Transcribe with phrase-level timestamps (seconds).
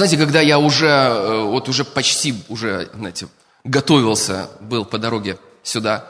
[0.00, 3.26] Знаете, когда я уже, э, вот уже почти, уже, знаете,
[3.64, 6.06] готовился, был по дороге сюда,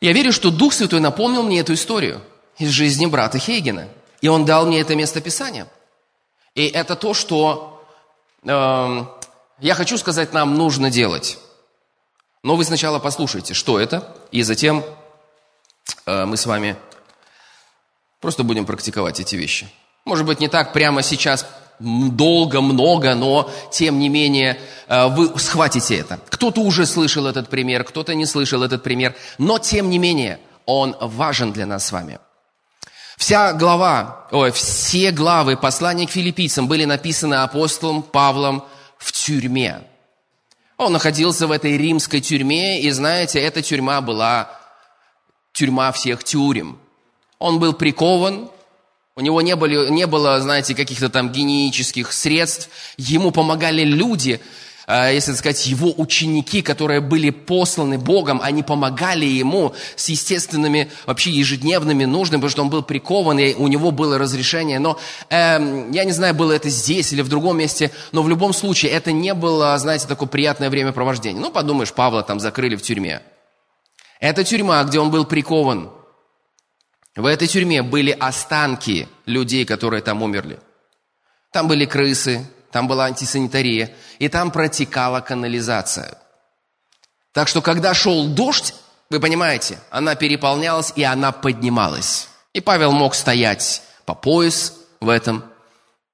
[0.00, 2.22] я верю, что Дух Святой напомнил мне эту историю
[2.56, 3.88] из жизни брата Хейгена.
[4.22, 5.66] И он дал мне это местописание.
[6.54, 7.86] И это то, что
[8.42, 9.04] э,
[9.58, 11.36] я хочу сказать, нам нужно делать.
[12.42, 14.82] Но вы сначала послушайте, что это, и затем
[16.06, 16.74] э, мы с вами
[18.22, 19.68] просто будем практиковать эти вещи.
[20.06, 21.46] Может быть, не так прямо сейчас
[21.78, 26.20] долго, много, но тем не менее э, вы схватите это.
[26.28, 30.96] Кто-то уже слышал этот пример, кто-то не слышал этот пример, но тем не менее он
[31.00, 32.18] важен для нас с вами.
[33.16, 38.64] Вся глава, ой, все главы послания к филиппийцам были написаны апостолом Павлом
[38.98, 39.82] в тюрьме.
[40.76, 44.50] Он находился в этой римской тюрьме, и знаете, эта тюрьма была
[45.52, 46.78] тюрьма всех тюрем.
[47.38, 48.50] Он был прикован,
[49.16, 52.68] у него не, были, не было, знаете, каких-то там генетических средств.
[52.96, 54.40] Ему помогали люди,
[54.88, 61.30] а, если сказать, его ученики, которые были посланы Богом, они помогали ему с естественными, вообще
[61.30, 64.80] ежедневными нуждами, потому что он был прикован, и у него было разрешение.
[64.80, 64.98] Но
[65.30, 68.90] э, я не знаю, было это здесь или в другом месте, но в любом случае
[68.90, 71.40] это не было, знаете, такое приятное времяпровождение.
[71.40, 73.22] Ну, подумаешь, Павла там закрыли в тюрьме.
[74.18, 75.90] Это тюрьма, где он был прикован.
[77.16, 80.58] В этой тюрьме были останки людей, которые там умерли.
[81.52, 86.18] Там были крысы, там была антисанитария, и там протекала канализация.
[87.32, 88.74] Так что, когда шел дождь,
[89.10, 92.28] вы понимаете, она переполнялась, и она поднималась.
[92.52, 95.44] И Павел мог стоять по пояс в этом,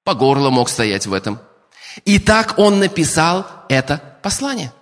[0.05, 1.39] по горло мог стоять в этом.
[2.05, 4.73] И так он написал это послание.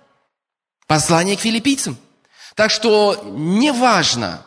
[0.87, 1.97] Послание к филиппийцам.
[2.55, 4.45] Так что неважно,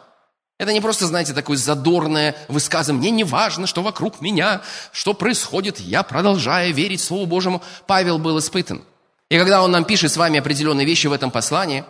[0.63, 3.01] это не просто, знаете, такое задорное высказывание.
[3.01, 7.63] Мне не важно, что вокруг меня, что происходит, я продолжаю верить Слову Божьему.
[7.89, 8.83] Павел был испытан.
[9.29, 11.85] И когда он нам пишет с вами определенные вещи в этом послании,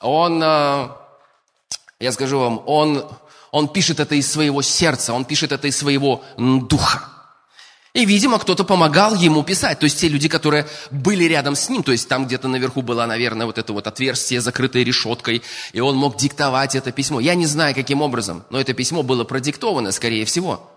[0.00, 0.88] он, э,
[1.98, 3.04] я скажу вам, он,
[3.50, 7.13] он пишет это из своего сердца, он пишет это из своего духа.
[7.94, 9.78] И, видимо, кто-то помогал ему писать.
[9.78, 13.06] То есть те люди, которые были рядом с ним, то есть там где-то наверху было,
[13.06, 17.20] наверное, вот это вот отверстие, закрытое решеткой, и он мог диктовать это письмо.
[17.20, 20.68] Я не знаю, каким образом, но это письмо было продиктовано, скорее всего.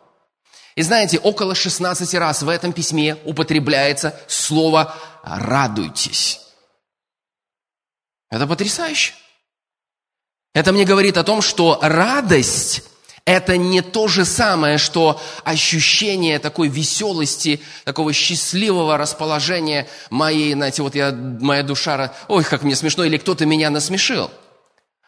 [0.75, 6.39] И знаете, около 16 раз в этом письме употребляется слово «радуйтесь».
[8.29, 9.15] Это потрясающе.
[10.53, 12.83] Это мне говорит о том, что радость
[13.27, 20.95] это не то же самое, что ощущение такой веселости, такого счастливого расположения моей, знаете, вот
[20.95, 24.31] я, моя душа, ой, как мне смешно, или кто-то меня насмешил.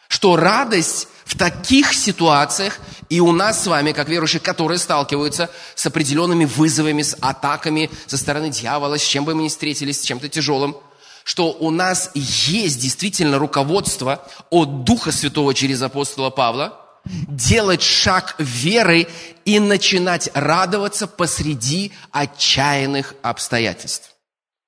[0.09, 5.85] Что радость в таких ситуациях и у нас с вами, как верующие, которые сталкиваются с
[5.85, 10.27] определенными вызовами, с атаками со стороны дьявола, с чем бы мы ни встретились, с чем-то
[10.27, 10.75] тяжелым,
[11.23, 19.07] что у нас есть действительно руководство от Духа Святого через апостола Павла– делать шаг веры
[19.45, 24.15] и начинать радоваться посреди отчаянных обстоятельств.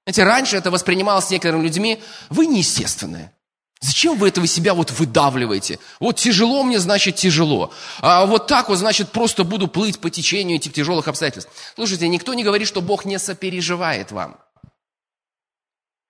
[0.06, 3.31] Знаете, раньше это воспринималось некоторыми людьми, вы неестественные.
[3.81, 5.80] Зачем вы этого себя вот выдавливаете?
[6.00, 7.74] Вот тяжело мне, значит тяжело.
[8.00, 11.52] А вот так вот, значит, просто буду плыть по течению этих тяжелых обстоятельств.
[11.75, 14.38] Слушайте, никто не говорит, что Бог не сопереживает вам.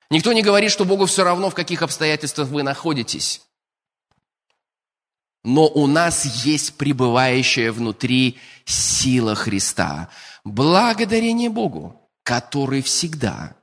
[0.09, 3.41] Никто не говорит, что Богу все равно, в каких обстоятельствах вы находитесь
[5.43, 10.09] но у нас есть пребывающая внутри сила Христа.
[10.43, 13.55] Благодарение Богу, который всегда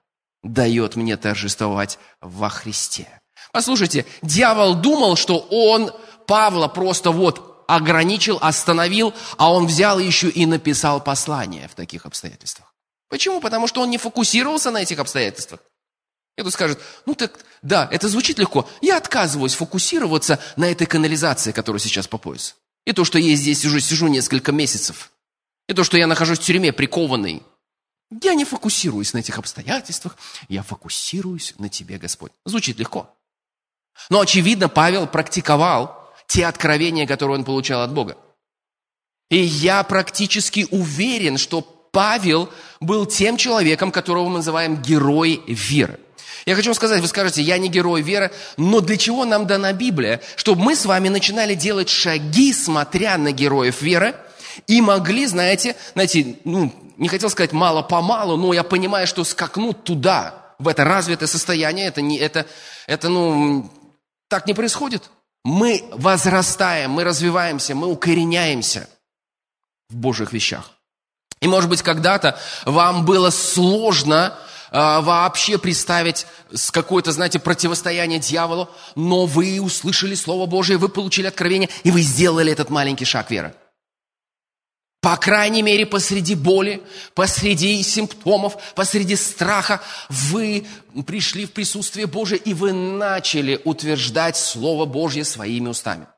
[0.42, 3.20] дает мне торжествовать во Христе.
[3.52, 5.92] Послушайте, дьявол думал, что он
[6.26, 12.74] Павла просто вот ограничил, остановил, а он взял еще и написал послание в таких обстоятельствах.
[13.08, 13.40] Почему?
[13.40, 15.60] Потому что он не фокусировался на этих обстоятельствах.
[16.42, 18.68] Тут скажет, ну так, да, это звучит легко.
[18.80, 22.54] Я отказываюсь фокусироваться на этой канализации, которая сейчас по пояс.
[22.86, 25.10] И то, что я здесь уже сижу несколько месяцев.
[25.68, 27.42] И то, что я нахожусь в тюрьме, прикованный.
[28.22, 30.16] Я не фокусируюсь на этих обстоятельствах.
[30.48, 32.32] Я фокусируюсь на тебе, Господь.
[32.44, 33.14] Звучит легко.
[34.08, 38.16] Но, очевидно, Павел практиковал те откровения, которые он получал от Бога.
[39.28, 42.48] И я практически уверен, что Павел
[42.80, 45.98] был тем человеком, которого мы называем герой веры.
[46.46, 49.72] Я хочу вам сказать, вы скажете, я не герой веры, но для чего нам дана
[49.72, 50.20] Библия?
[50.36, 54.14] Чтобы мы с вами начинали делать шаги, смотря на героев веры,
[54.66, 60.34] и могли, знаете, знаете, ну, не хотел сказать мало-помалу, но я понимаю, что скакнуть туда,
[60.58, 62.46] в это развитое состояние, это, не, это,
[62.86, 63.70] это ну,
[64.28, 65.10] так не происходит.
[65.44, 68.88] Мы возрастаем, мы развиваемся, мы укореняемся
[69.88, 70.72] в Божьих вещах.
[71.40, 74.36] И, может быть, когда-то вам было сложно
[74.70, 81.68] вообще представить с какое-то, знаете, противостояние дьяволу, но вы услышали Слово Божие, вы получили откровение,
[81.84, 83.54] и вы сделали этот маленький шаг веры.
[85.00, 86.82] По крайней мере, посреди боли,
[87.14, 90.66] посреди симптомов, посреди страха вы
[91.06, 96.08] пришли в присутствие Божие, и вы начали утверждать Слово Божье своими устами.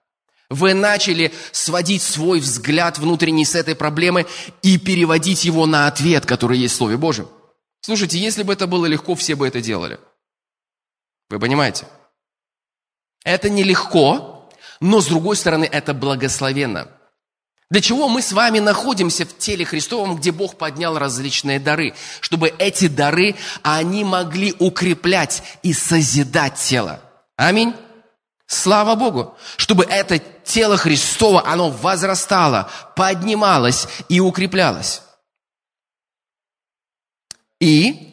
[0.48, 4.26] Вы начали сводить свой взгляд внутренний с этой проблемы
[4.62, 7.28] и переводить его на ответ, который есть в Слове Божьем.
[7.80, 9.98] Слушайте, если бы это было легко, все бы это делали.
[11.28, 11.86] Вы понимаете?
[13.24, 14.48] Это нелегко,
[14.80, 16.88] но с другой стороны, это благословенно.
[17.70, 21.94] Для чего мы с вами находимся в теле Христовом, где Бог поднял различные дары?
[22.20, 27.00] Чтобы эти дары, они могли укреплять и созидать тело.
[27.36, 27.74] Аминь.
[28.46, 35.02] Слава Богу, чтобы это тело Христово, оно возрастало, поднималось и укреплялось.
[37.60, 38.10] И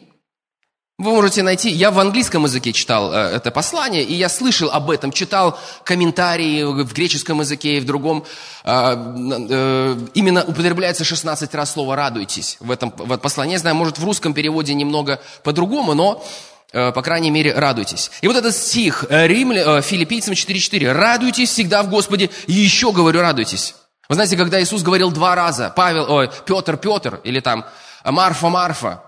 [0.98, 4.90] вы можете найти, я в английском языке читал э, это послание, и я слышал об
[4.90, 8.24] этом, читал комментарии в греческом языке и в другом.
[8.64, 13.52] Э, э, именно употребляется 16 раз слово «радуйтесь» в этом, в этом послании.
[13.52, 16.24] Я знаю, может, в русском переводе немного по-другому, но
[16.70, 18.10] Э, по крайней мере, радуйтесь.
[18.20, 20.92] И вот этот стих Римля, Филиппийцам 4.4.
[20.92, 23.74] «Радуйтесь всегда в Господе, и еще говорю, радуйтесь».
[24.10, 27.64] Вы знаете, когда Иисус говорил два раза, Павел, ой, Петр, Петр, или там
[28.04, 29.02] Марфа, Марфа,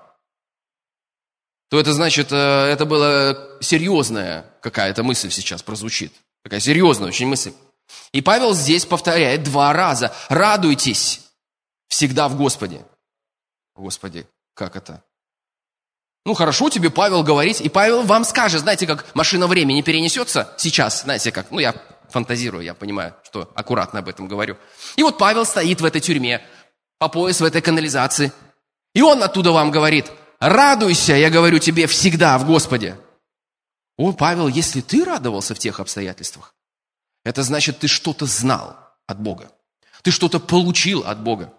[1.71, 6.13] то это значит, это была серьезная какая-то мысль сейчас прозвучит.
[6.43, 7.53] Такая серьезная очень мысль.
[8.13, 10.13] И Павел здесь повторяет два раза.
[10.29, 11.21] Радуйтесь
[11.89, 12.85] всегда в Господе.
[13.77, 15.03] Господи, как это?
[16.27, 17.61] Ну, хорошо тебе, Павел, говорить.
[17.61, 21.75] И Павел вам скажет, знаете, как машина времени перенесется сейчас, знаете, как, ну, я
[22.11, 24.57] фантазирую, я понимаю, что аккуратно об этом говорю.
[24.97, 26.45] И вот Павел стоит в этой тюрьме,
[26.99, 28.33] по пояс в этой канализации.
[28.93, 32.99] И он оттуда вам говорит, радуйся, я говорю тебе, всегда в Господе.
[33.97, 36.55] О, Павел, если ты радовался в тех обстоятельствах,
[37.25, 38.77] это значит, ты что-то знал
[39.07, 39.53] от Бога.
[40.03, 41.53] Ты что-то получил от Бога.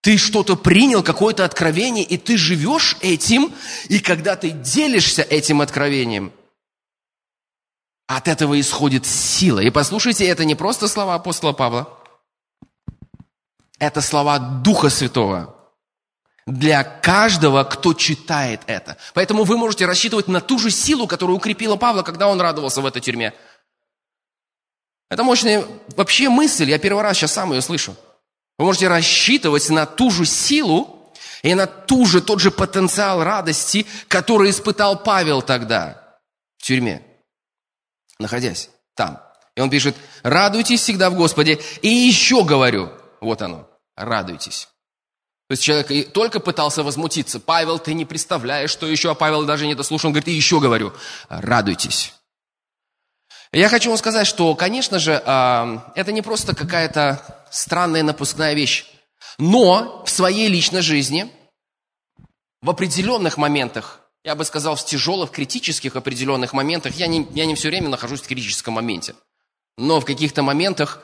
[0.00, 3.54] Ты что-то принял, какое-то откровение, и ты живешь этим,
[3.88, 6.32] и когда ты делишься этим откровением,
[8.06, 9.60] от этого исходит сила.
[9.60, 11.88] И послушайте, это не просто слова апостола Павла,
[13.78, 15.54] это слова Духа Святого
[16.46, 18.96] для каждого, кто читает это.
[19.14, 22.86] Поэтому вы можете рассчитывать на ту же силу, которую укрепила Павла, когда он радовался в
[22.86, 23.32] этой тюрьме.
[25.10, 25.64] Это мощная
[25.96, 27.96] вообще мысль, я первый раз сейчас сам ее слышу.
[28.58, 31.12] Вы можете рассчитывать на ту же силу
[31.42, 36.18] и на ту же, тот же потенциал радости, который испытал Павел тогда
[36.58, 37.02] в тюрьме,
[38.18, 39.20] находясь там.
[39.56, 41.60] И он пишет, радуйтесь всегда в Господе.
[41.82, 42.90] И еще говорю,
[43.20, 44.68] вот оно, радуйтесь.
[45.54, 47.38] Есть человек только пытался возмутиться.
[47.38, 50.08] Павел, ты не представляешь, что еще, а Павел даже не дослушал.
[50.08, 50.92] Он говорит, и еще говорю,
[51.28, 52.12] радуйтесь.
[53.52, 58.86] Я хочу вам сказать, что, конечно же, а, это не просто какая-то странная напускная вещь,
[59.38, 61.30] но в своей личной жизни,
[62.60, 67.54] в определенных моментах, я бы сказал, в тяжелых, критических определенных моментах, я не, я не
[67.54, 69.14] все время нахожусь в критическом моменте,
[69.78, 70.98] но в каких-то моментах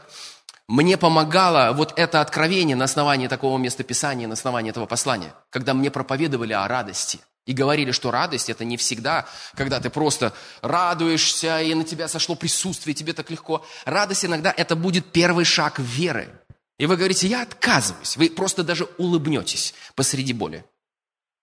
[0.71, 5.91] мне помогало вот это откровение на основании такого местописания, на основании этого послания, когда мне
[5.91, 9.27] проповедовали о радости– и говорили, что радость это не всегда,
[9.57, 13.67] когда ты просто радуешься, и на тебя сошло присутствие, тебе так легко.
[13.85, 16.31] Радость иногда это будет первый шаг веры.
[16.79, 18.17] И вы говорите, я отказываюсь.
[18.17, 20.65] Вы просто даже улыбнетесь посреди боли.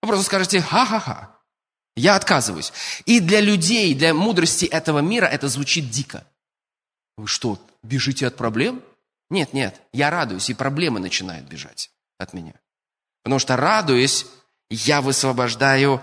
[0.02, 1.36] Вы просто скажете, ха-ха-ха,
[1.96, 2.72] я отказываюсь.
[3.06, 6.26] И для людей, для мудрости этого мира это звучит дико.
[7.18, 8.82] Вы что, бежите от проблем?
[9.30, 12.54] Нет, нет, я радуюсь, и проблемы начинают бежать от меня.
[13.24, 14.26] Потому что радуясь,
[14.70, 16.02] я высвобождаю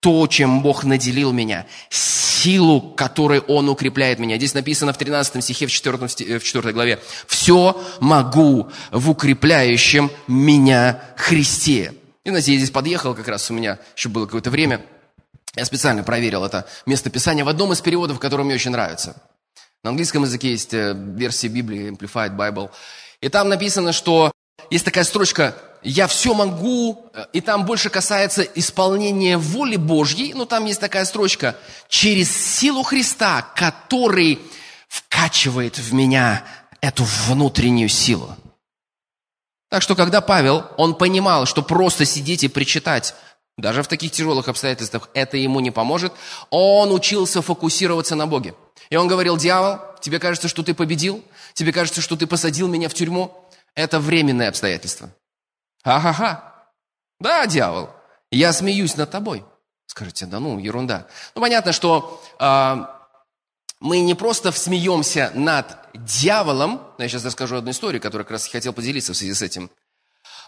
[0.00, 4.36] то, чем Бог наделил меня, силу, которой Он укрепляет меня.
[4.36, 11.00] Здесь написано в 13 стихе, в 4, в 4 главе, «Все могу в укрепляющем меня
[11.16, 11.94] Христе».
[12.24, 14.84] И, знаете, я здесь подъехал, как раз у меня еще было какое-то время,
[15.54, 19.22] я специально проверил это местописание в одном из переводов, который мне очень нравится.
[19.82, 22.70] На английском языке есть э, версия Библии, Amplified Bible,
[23.20, 24.32] и там написано, что
[24.70, 30.66] есть такая строчка я все могу, и там больше касается исполнения воли Божьей, но там
[30.66, 31.56] есть такая строчка,
[31.88, 34.38] через силу Христа, который
[34.88, 36.44] вкачивает в меня
[36.80, 38.36] эту внутреннюю силу.
[39.70, 43.14] Так что, когда Павел, он понимал, что просто сидеть и причитать,
[43.58, 46.12] даже в таких тяжелых обстоятельствах, это ему не поможет,
[46.50, 48.54] он учился фокусироваться на Боге.
[48.90, 51.22] И он говорил, дьявол, тебе кажется, что ты победил?
[51.54, 53.48] Тебе кажется, что ты посадил меня в тюрьму?
[53.74, 55.10] Это временное обстоятельство.
[55.84, 56.66] Ха-ха-ха.
[57.20, 57.90] Да, дьявол,
[58.30, 59.44] я смеюсь над тобой.
[59.86, 61.06] Скажите, да ну, ерунда.
[61.34, 62.76] Ну, понятно, что э,
[63.80, 68.72] мы не просто смеемся над дьяволом, я сейчас расскажу одну историю, которую как раз хотел
[68.72, 69.70] поделиться в связи с этим,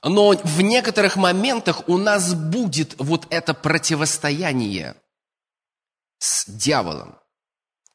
[0.05, 4.95] но в некоторых моментах у нас будет вот это противостояние
[6.19, 7.17] с дьяволом.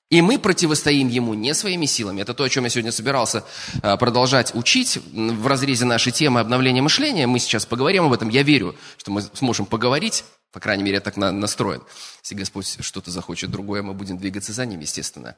[0.10, 2.22] И мы противостоим ему не своими силами.
[2.22, 3.44] Это то, о чем я сегодня собирался
[3.84, 7.28] а, продолжать учить в разрезе нашей темы обновления мышления.
[7.28, 8.30] Мы сейчас поговорим об этом.
[8.30, 10.26] Я верю, что мы сможем поговорить.
[10.52, 11.84] По крайней мере, я так настроен.
[12.24, 15.36] Если Господь что-то захочет другое, мы будем двигаться за ним, естественно.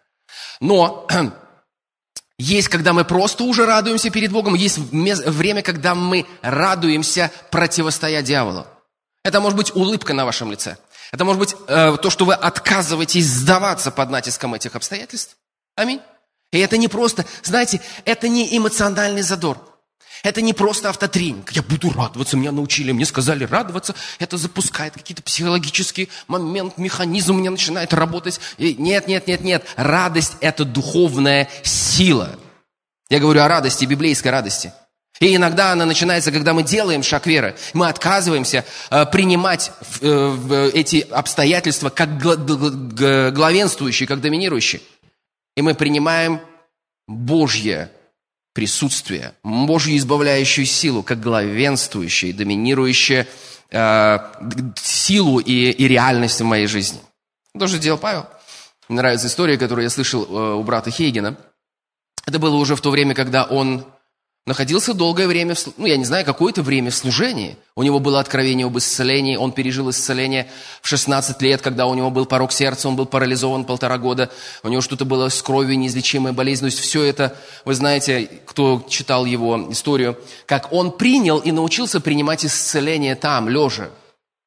[0.61, 1.05] Но
[2.41, 8.65] есть, когда мы просто уже радуемся перед Богом, есть время, когда мы радуемся, противостоя дьяволу.
[9.23, 10.77] Это может быть улыбка на вашем лице–
[11.11, 15.35] это может быть э, то, что вы отказываетесь сдаваться под натиском этих обстоятельств.
[15.75, 16.01] Аминь.
[16.51, 19.57] И это не просто, знаете, это не эмоциональный задор.
[20.23, 21.51] Это не просто автотренинг.
[21.51, 23.95] Я буду радоваться, меня научили, мне сказали радоваться.
[24.19, 28.39] Это запускает какие-то психологические момент, механизм у меня начинает работать.
[28.57, 29.65] И нет, нет, нет, нет.
[29.75, 32.37] Радость– это духовная сила.
[33.09, 34.71] Я говорю о радости, библейской радости.
[35.19, 37.55] И иногда она начинается, когда мы делаем шаг веры.
[37.73, 44.81] Мы отказываемся э, принимать э, эти обстоятельства как главенствующие, как доминирующие.
[45.55, 46.41] И мы принимаем
[47.07, 47.91] Божье
[48.53, 53.27] присутствие, Божью избавляющую силу, как главенствующее, доминирующее
[53.69, 54.19] э,
[54.75, 56.99] силу и, и реальность в моей жизни.
[57.57, 58.27] То же делал Павел.
[58.89, 61.37] Мне нравится история, которую я слышал э, у брата Хейгена.
[62.25, 63.85] Это было уже в то время, когда он
[64.45, 67.57] находился долгое время, ну, я не знаю, какое-то время в служении.
[67.75, 70.49] У него было откровение об исцелении, он пережил исцеление
[70.81, 74.31] в 16 лет, когда у него был порог сердца, он был парализован полтора года,
[74.63, 76.61] у него что-то было с кровью, неизлечимая болезнь.
[76.61, 80.17] То есть все это, вы знаете, кто читал его историю,
[80.47, 83.89] как он принял и научился принимать исцеление там, лежа,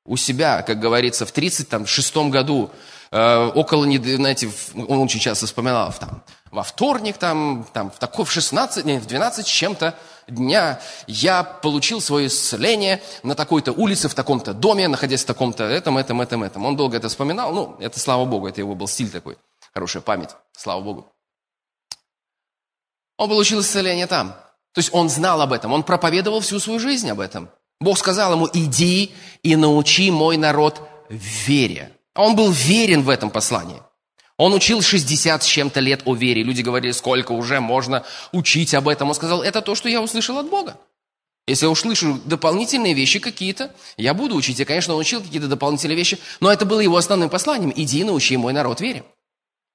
[0.06, 2.70] у себя, как говорится, в 36 году,
[3.10, 6.22] э, около, знаете, он очень часто вспоминал, там,
[6.54, 11.42] во вторник, там, там в, такой, в 16, не, в 12 с чем-то дня я
[11.42, 16.44] получил свое исцеление на такой-то улице, в таком-то доме, находясь в таком-то этом, этом, этом,
[16.44, 16.64] этом.
[16.64, 19.37] Он долго это вспоминал, ну, это слава Богу, это его был стиль такой,
[19.75, 21.12] хорошая память, слава Богу.
[23.18, 24.28] Он получил исцеление там.
[24.73, 27.50] То есть он знал об этом, он проповедовал всю свою жизнь об этом.
[27.80, 31.99] Бог сказал ему, иди и научи мой народ вере.
[32.14, 33.82] А он был верен в этом послании.
[34.36, 36.42] Он учил 60 с чем-то лет о вере.
[36.42, 39.08] Люди говорили, сколько уже можно учить об этом.
[39.08, 40.76] Он сказал, это то, что я услышал от Бога.
[41.46, 44.58] Если я услышу дополнительные вещи какие-то, я буду учить.
[44.58, 47.72] Я, конечно, учил какие-то дополнительные вещи, но это было его основным посланием.
[47.76, 49.04] Иди и научи мой народ вере.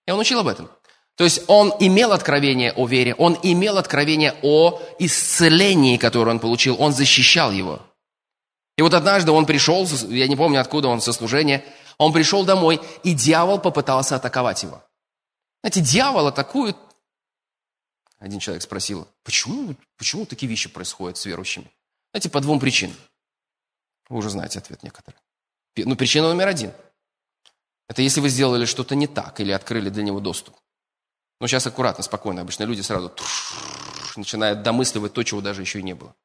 [0.07, 0.69] И он учил об этом.
[1.15, 6.77] То есть он имел откровение о вере, он имел откровение о исцелении, которое он получил,
[6.79, 7.81] он защищал его.
[8.77, 11.65] И вот однажды он пришел, я не помню, откуда он со служения,
[11.99, 14.81] он пришел домой, и дьявол попытался атаковать его.
[15.61, 16.77] Знаете, дьявол атакует...
[18.17, 21.71] Один человек спросил, почему, почему такие вещи происходят с верующими?
[22.11, 22.95] Знаете, по двум причинам.
[24.09, 25.21] Вы уже знаете ответ некоторые.
[25.75, 26.71] Ну, причина номер один.
[27.87, 30.55] Это если вы сделали что-то не так или открыли для него доступ.
[31.39, 32.41] Но сейчас аккуратно, спокойно.
[32.41, 33.13] Обычно люди сразу
[34.15, 36.15] начинают домысливать то, чего даже еще и не было.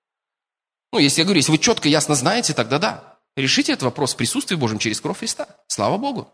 [0.92, 3.13] Ну, если я говорю, если вы четко, ясно знаете, тогда да.
[3.36, 5.48] Решите этот вопрос в присутствии Божьем через кровь Христа.
[5.66, 6.32] Слава Богу.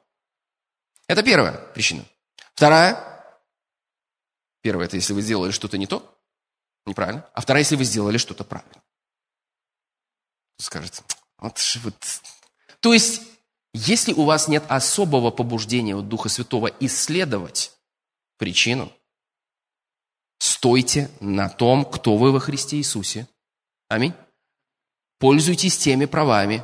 [1.07, 2.05] Это первая причина.
[2.55, 3.07] Вторая.
[4.63, 6.19] Первая, это если вы сделали что-то не то,
[6.85, 7.29] неправильно.
[7.33, 8.83] А вторая, если вы сделали что-то правильно.
[10.59, 11.03] Скажете,
[11.39, 12.23] вот, вот.
[12.81, 13.23] То есть,
[13.73, 17.73] если у вас нет особого побуждения от Духа Святого исследовать
[18.37, 18.93] причину,
[20.39, 23.27] стойте на том, кто вы во Христе Иисусе.
[23.89, 24.13] Аминь.
[25.19, 26.63] Пользуйтесь теми правами,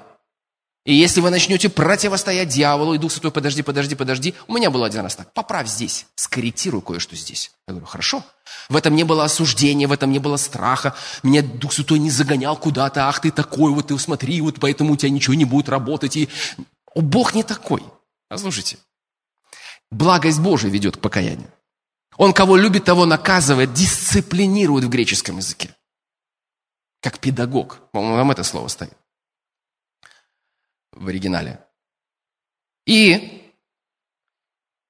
[0.86, 4.34] и если вы начнете противостоять дьяволу, и Дух Святой, подожди, подожди, подожди.
[4.46, 7.50] У меня было один раз так, поправь здесь, скорректируй кое-что здесь.
[7.66, 8.24] Я говорю, хорошо.
[8.68, 10.94] В этом не было осуждения, в этом не было страха.
[11.24, 14.96] Меня Дух Святой не загонял куда-то, ах ты такой, вот ты смотри, вот поэтому у
[14.96, 16.16] тебя ничего не будет работать.
[16.16, 16.28] И...
[16.94, 17.82] О, Бог не такой.
[18.28, 18.78] Послушайте,
[19.90, 21.50] благость Божия ведет к покаянию.
[22.16, 25.74] Он кого любит, того наказывает, дисциплинирует в греческом языке.
[27.02, 27.80] Как педагог.
[27.92, 28.96] Нам это слово стоит
[30.96, 31.64] в оригинале.
[32.86, 33.52] И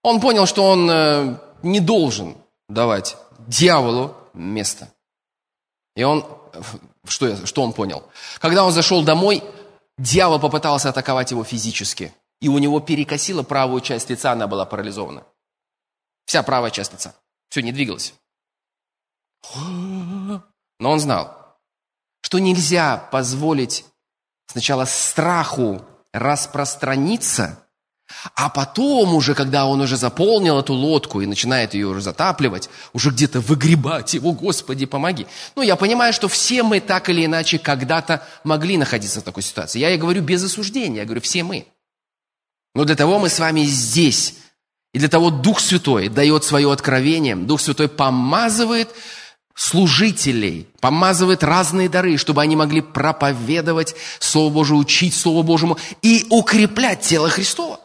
[0.02, 2.36] он понял, что он э, не должен
[2.68, 4.92] давать дьяволу место.
[5.94, 6.26] И он,
[7.04, 8.08] что, что он понял?
[8.38, 9.42] Когда он зашел домой,
[9.98, 12.14] дьявол попытался атаковать его физически.
[12.40, 15.24] И у него перекосила правую часть лица, она была парализована.
[16.26, 17.14] Вся правая часть лица.
[17.48, 18.14] Все, не двигалось.
[19.54, 20.42] Но
[20.78, 21.56] он знал,
[22.20, 23.86] что нельзя позволить
[24.46, 25.84] сначала страху
[26.18, 27.58] распространиться,
[28.34, 33.10] а потом уже, когда он уже заполнил эту лодку и начинает ее уже затапливать, уже
[33.10, 35.26] где-то выгребать его, Господи, помоги.
[35.56, 39.80] Ну, я понимаю, что все мы так или иначе когда-то могли находиться в такой ситуации.
[39.80, 41.66] Я и говорю без осуждения, я говорю все мы.
[42.74, 44.34] Но для того мы с вами здесь.
[44.92, 47.36] И для того Дух Святой дает свое откровение.
[47.36, 48.88] Дух Святой помазывает
[49.56, 57.00] служителей, помазывает разные дары, чтобы они могли проповедовать Слово Божие, учить Слово Божьему и укреплять
[57.00, 57.80] тело Христова.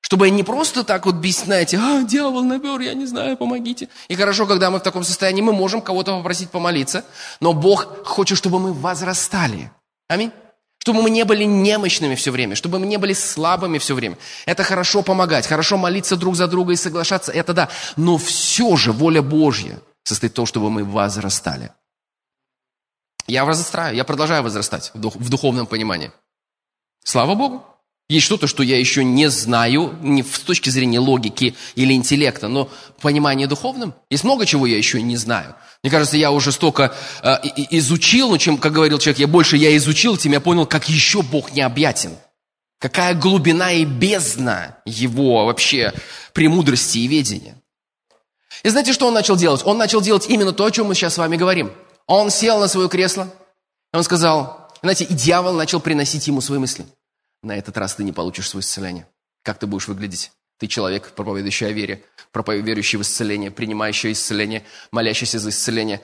[0.00, 3.88] Чтобы не просто так вот, знаете, а, дьявол набер, я не знаю, помогите.
[4.08, 7.06] И хорошо, когда мы в таком состоянии, мы можем кого-то попросить помолиться,
[7.40, 9.70] но Бог хочет, чтобы мы возрастали.
[10.08, 10.30] Аминь.
[10.78, 14.18] Чтобы мы не были немощными все время, чтобы мы не были слабыми все время.
[14.44, 17.68] Это хорошо помогать, хорошо молиться друг за друга и соглашаться, это да.
[17.96, 21.72] Но все же воля Божья состоит в том, чтобы мы возрастали.
[23.26, 26.12] Я возрастаю, я продолжаю возрастать в, дух, в духовном понимании.
[27.04, 27.64] Слава Богу.
[28.06, 32.68] Есть что-то, что я еще не знаю, не с точки зрения логики или интеллекта, но
[32.98, 33.94] в понимании духовном.
[34.10, 35.56] Есть много чего я еще не знаю.
[35.82, 37.36] Мне кажется, я уже столько э,
[37.70, 41.22] изучил, ну, чем, как говорил человек, я больше я изучил, тем я понял, как еще
[41.22, 42.10] Бог необъятен.
[42.78, 45.94] Какая глубина и бездна его вообще
[46.34, 47.56] премудрости и ведения.
[48.64, 49.62] И знаете, что он начал делать?
[49.64, 51.70] Он начал делать именно то, о чем мы сейчас с вами говорим.
[52.06, 53.28] Он сел на свое кресло,
[53.92, 56.86] и он сказал, знаете, и дьявол начал приносить ему свои мысли.
[57.42, 59.06] На этот раз ты не получишь свое исцеление.
[59.42, 60.32] Как ты будешь выглядеть?
[60.58, 66.00] Ты человек, проповедующий о вере, проповедующий в исцеление, принимающий исцеление, молящийся за исцеление.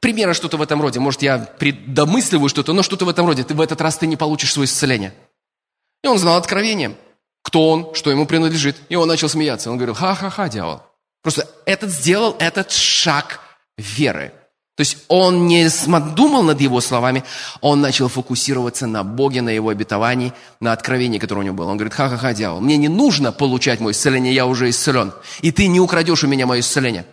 [0.00, 1.00] Примерно что-то в этом роде.
[1.00, 3.44] Может, я предомысливаю что-то, но что-то в этом роде.
[3.44, 5.14] Ты в этот раз ты не получишь свое исцеление.
[6.02, 6.96] И он знал откровение,
[7.42, 8.76] кто он, что ему принадлежит.
[8.88, 9.70] И он начал смеяться.
[9.70, 10.82] Он говорил, ха-ха-ха, дьявол.
[11.22, 13.40] Просто этот сделал этот шаг
[13.76, 14.32] веры.
[14.74, 15.68] То есть он не
[16.16, 17.24] думал над его словами,
[17.60, 21.70] он начал фокусироваться на Боге, на его обетовании, на откровении, которое у него было.
[21.70, 25.12] Он говорит, ха-ха-ха, дьявол, мне не нужно получать мое исцеление, я уже исцелен.
[25.42, 27.04] И ты не украдешь у меня мое исцеление.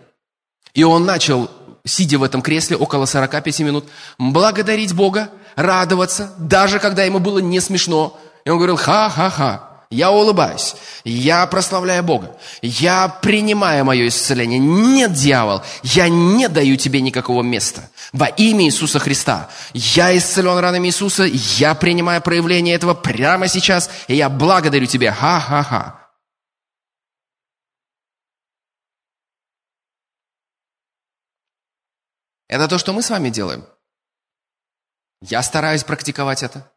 [0.73, 1.51] И он начал,
[1.83, 3.85] сидя в этом кресле около 45 минут,
[4.17, 8.17] благодарить Бога, радоваться, даже когда ему было не смешно.
[8.45, 14.59] И он говорил, ха-ха-ха, я улыбаюсь, я прославляю Бога, я принимаю мое исцеление.
[14.59, 17.89] Нет, дьявол, я не даю тебе никакого места.
[18.13, 19.49] Во имя Иисуса Христа.
[19.73, 25.11] Я исцелен ранами Иисуса, я принимаю проявление этого прямо сейчас, и я благодарю тебя.
[25.11, 26.11] Ха-ха-ха.
[32.47, 33.65] Это то, что мы с вами делаем.
[35.21, 36.71] Я стараюсь практиковать это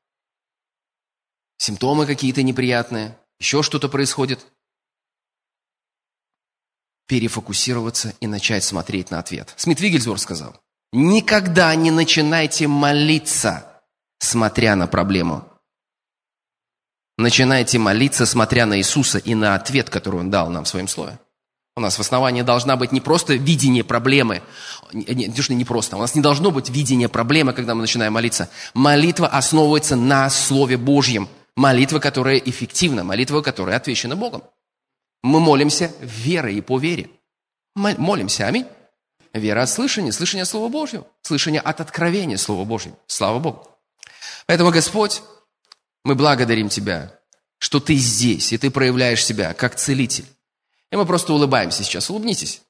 [1.63, 4.45] симптомы какие-то неприятные, еще что-то происходит.
[7.07, 9.55] Перефокусироваться и начать смотреть на ответ.
[9.57, 10.61] Смит Вигельсворт сказал,
[10.93, 13.81] никогда не начинайте молиться,
[14.19, 15.49] смотря на проблему.
[17.17, 21.21] Начинайте молиться, смотря на Иисуса и на ответ, который Он дал нам в Своем Слове.
[21.77, 24.43] У нас в основании должна быть не просто видение проблемы,
[24.93, 28.51] не, не, не просто, у нас не должно быть видение проблемы, когда мы начинаем молиться.
[28.75, 34.43] Молитва основывается на Слове Божьем– Молитва, которая эффективна, молитва, которая отвечена Богом.
[35.23, 37.11] Мы молимся верой и по вере.
[37.75, 38.67] Молимся, аминь.
[39.33, 42.99] Вера от слышания, слышание Слова Божьего, слышание от откровения Слова Божьего.
[43.07, 43.67] Слава Богу.
[44.47, 45.23] Поэтому, Господь,
[46.05, 47.19] мы благодарим Тебя,
[47.59, 50.27] что Ты здесь, и Ты проявляешь себя как целитель.
[50.91, 52.11] И мы просто улыбаемся сейчас.
[52.11, 52.61] Улыбнитесь.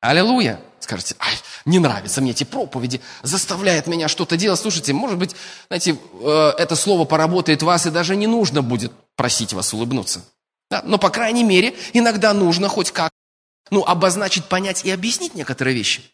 [0.00, 0.60] Аллилуйя.
[0.86, 4.60] Скажете, ай, не нравятся мне эти проповеди, заставляет меня что-то делать.
[4.60, 5.34] Слушайте, может быть,
[5.66, 10.24] знаете, э, это слово поработает вас, и даже не нужно будет просить вас улыбнуться.
[10.70, 10.82] Да?
[10.84, 13.10] Но, по крайней мере, иногда нужно хоть как
[13.72, 16.04] ну, обозначить, понять и объяснить некоторые вещи.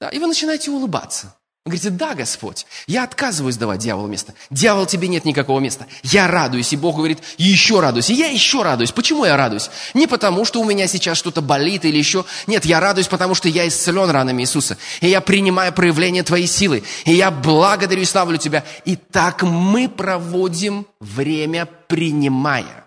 [0.00, 0.08] Да?
[0.10, 1.34] И вы начинаете улыбаться.
[1.68, 4.32] Вы говорите, да, Господь, я отказываюсь давать дьяволу место.
[4.48, 5.86] Дьявол, тебе нет никакого места.
[6.02, 6.72] Я радуюсь.
[6.72, 8.08] И Бог говорит, еще радуюсь.
[8.08, 8.90] И я еще радуюсь.
[8.90, 9.68] Почему я радуюсь?
[9.92, 12.24] Не потому, что у меня сейчас что-то болит или еще.
[12.46, 14.78] Нет, я радуюсь, потому что я исцелен ранами Иисуса.
[15.02, 16.84] И я принимаю проявление Твоей силы.
[17.04, 18.64] И я благодарю и славлю Тебя.
[18.86, 22.86] И так мы проводим время, принимая.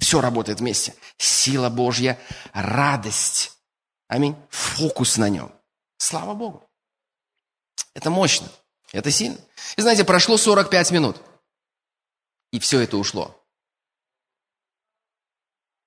[0.00, 0.92] Все работает вместе.
[1.18, 2.18] Сила Божья,
[2.52, 3.52] радость.
[4.08, 4.34] Аминь.
[4.50, 5.52] Фокус на нем.
[5.98, 6.68] Слава Богу.
[7.94, 8.48] Это мощно,
[8.92, 9.38] это сильно.
[9.76, 11.16] И знаете, прошло 45 минут,
[12.52, 13.34] и все это ушло.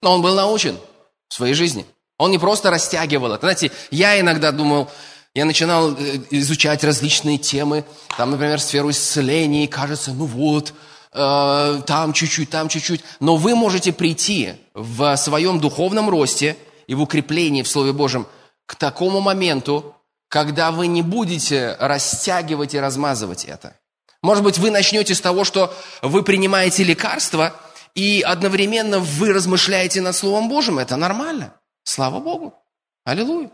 [0.01, 0.79] Но он был научен
[1.27, 1.85] в своей жизни.
[2.17, 3.41] Он не просто растягивал это.
[3.41, 4.89] Знаете, я иногда думал,
[5.33, 7.85] я начинал э, изучать различные темы,
[8.17, 10.73] там, например, сферу исцеления, и кажется, ну вот,
[11.13, 13.01] э, там чуть-чуть, там чуть-чуть.
[13.19, 18.27] Но вы можете прийти в своем духовном росте и в укреплении в Слове Божьем
[18.65, 19.95] к такому моменту,
[20.31, 23.77] когда вы не будете растягивать и размазывать это.
[24.23, 27.53] Может быть, вы начнете с того, что вы принимаете лекарства,
[27.95, 30.79] и одновременно вы размышляете над Словом Божьим.
[30.79, 31.53] Это нормально.
[31.83, 32.53] Слава Богу.
[33.03, 33.51] Аллилуйя.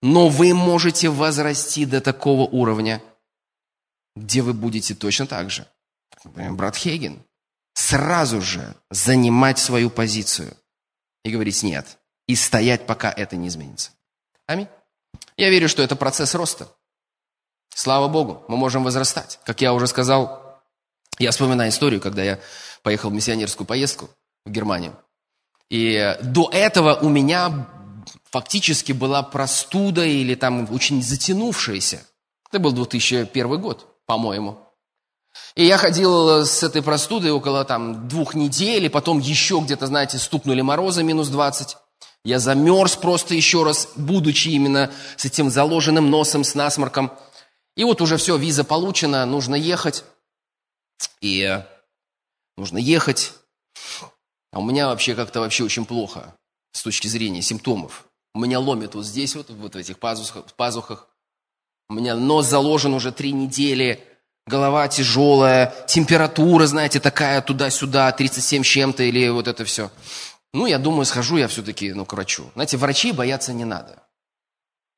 [0.00, 3.02] Но вы можете возрасти до такого уровня,
[4.14, 5.66] где вы будете точно так же,
[6.22, 7.20] например, брат Хейген,
[7.74, 10.56] сразу же занимать свою позицию
[11.24, 13.90] и говорить «нет», и стоять, пока это не изменится.
[14.46, 14.68] Аминь.
[15.36, 16.68] Я верю, что это процесс роста.
[17.74, 19.38] Слава Богу, мы можем возрастать.
[19.44, 20.62] Как я уже сказал,
[21.18, 22.40] я вспоминаю историю, когда я
[22.82, 24.08] поехал в миссионерскую поездку
[24.46, 24.96] в Германию.
[25.68, 27.68] И до этого у меня
[28.30, 32.06] фактически была простуда или там очень затянувшаяся.
[32.48, 34.58] Это был 2001 год, по-моему.
[35.54, 40.18] И я ходил с этой простудой около там двух недель, и потом еще где-то, знаете,
[40.18, 41.76] стукнули морозы минус 20.
[42.26, 47.12] Я замерз просто еще раз, будучи именно с этим заложенным носом, с насморком.
[47.76, 50.02] И вот уже все, виза получена, нужно ехать.
[51.20, 51.62] И э,
[52.56, 53.32] нужно ехать.
[54.50, 56.34] А у меня вообще как-то вообще очень плохо
[56.72, 58.08] с точки зрения симптомов.
[58.34, 61.06] У меня ломит вот здесь вот, вот в этих пазухах, пазухах.
[61.88, 64.02] У меня нос заложен уже три недели,
[64.48, 69.92] голова тяжелая, температура, знаете, такая туда-сюда, 37 с чем-то или вот это все.
[70.52, 72.50] Ну, я думаю, схожу я все-таки ну, к врачу.
[72.54, 74.02] Знаете, врачей бояться не надо.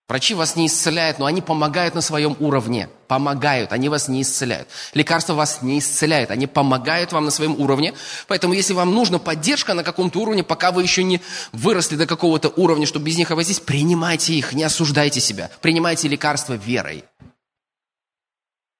[0.08, 2.88] Врачи вас не исцеляют, но они помогают на своем уровне.
[3.08, 4.68] Помогают, они вас не исцеляют.
[4.94, 7.92] Лекарства вас не исцеляют, они помогают вам на своем уровне.
[8.26, 11.20] Поэтому, если вам нужна поддержка на каком-то уровне, пока вы еще не
[11.52, 15.50] выросли до какого-то уровня, чтобы без них обойтись, принимайте их, не осуждайте себя.
[15.60, 17.04] Принимайте лекарства верой.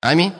[0.01, 0.33] Аминь.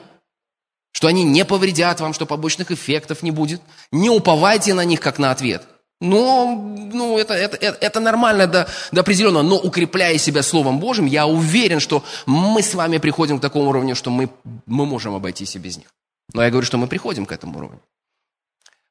[0.91, 3.61] Что они не повредят вам, что побочных эффектов не будет.
[3.91, 5.67] Не уповайте на них, как на ответ–
[6.01, 6.55] но
[6.93, 9.43] ну, это, это, это, это нормально до, до определенного.
[9.43, 13.95] Но укрепляя себя Словом Божьим, я уверен, что мы с вами приходим к такому уровню,
[13.95, 14.29] что мы,
[14.65, 15.87] мы можем обойтись и без них.
[16.33, 17.81] Но я говорю, что мы приходим к этому уровню.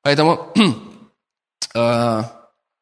[0.02, 0.52] Поэтому,
[1.74, 2.22] э,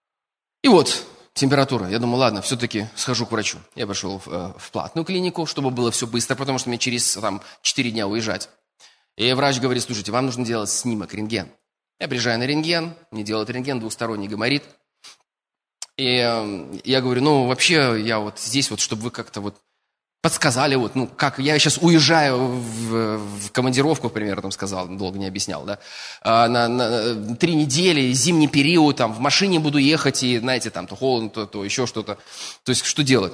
[0.63, 1.89] и вот, температура.
[1.89, 3.59] Я думаю, ладно, все-таки схожу к врачу.
[3.77, 7.15] Я пошел в, э, в платную клинику, чтобы было все быстро, потому что мне через
[7.15, 8.49] там, 4 дня уезжать.
[9.17, 11.49] И врач говорит, слушайте, вам нужно делать снимок, рентген.
[11.99, 14.65] Я приезжаю на рентген, мне делают рентген, двухсторонний гайморит.
[15.97, 19.57] И эм, я говорю, ну, вообще, я вот здесь вот, чтобы вы как-то вот
[20.21, 25.27] подсказали, вот, ну, как, я сейчас уезжаю в, в командировку, примерно, там сказал, долго не
[25.27, 25.79] объяснял, да,
[26.21, 30.87] а, на, на три недели, зимний период, там, в машине буду ехать, и, знаете, там,
[30.87, 32.19] то холодно, то, то еще что-то.
[32.65, 33.33] То есть, что делать?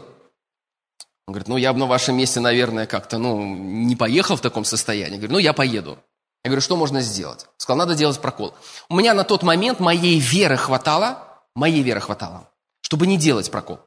[1.26, 4.64] Он говорит, ну, я бы на вашем месте, наверное, как-то, ну, не поехал в таком
[4.64, 5.14] состоянии.
[5.14, 5.98] Я говорю, ну, я поеду.
[6.44, 7.46] Я говорю, что можно сделать?
[7.56, 8.54] Сказал, надо делать прокол.
[8.88, 11.18] У меня на тот момент моей веры хватало,
[11.54, 12.48] моей веры хватало,
[12.80, 13.80] чтобы не делать прокол.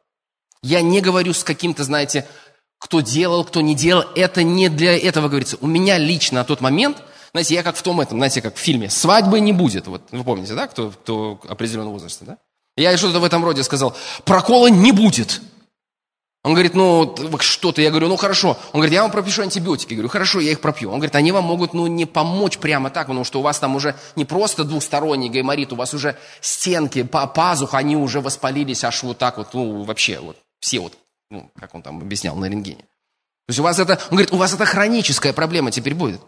[0.62, 2.28] Я не говорю с каким-то, знаете,
[2.80, 4.06] кто делал, кто не делал.
[4.16, 5.58] Это не для этого говорится.
[5.60, 8.60] У меня лично на тот момент, знаете, я как в том этом, знаете, как в
[8.60, 9.88] фильме, свадьбы не будет.
[9.88, 12.38] Вот вы помните, да, кто, кто определенного возраста, да?
[12.78, 15.42] Я что-то в этом роде сказал, прокола не будет.
[16.46, 17.82] Он говорит, ну, что-то.
[17.82, 18.50] Я говорю, ну, хорошо.
[18.72, 19.94] Он говорит, я вам пропишу антибиотики.
[19.94, 20.92] Я говорю, хорошо, я их пропью.
[20.92, 23.76] Он говорит, они вам могут, ну, не помочь прямо так, потому что у вас там
[23.76, 29.18] уже не просто двухсторонний гайморит, у вас уже стенки, пазух, они уже воспалились аж вот
[29.18, 30.94] так вот, ну, вообще, вот, все вот,
[31.32, 32.78] ну, как он там объяснял на рентгене.
[32.78, 36.22] То есть у вас это, он говорит, у вас это хроническая проблема теперь будет.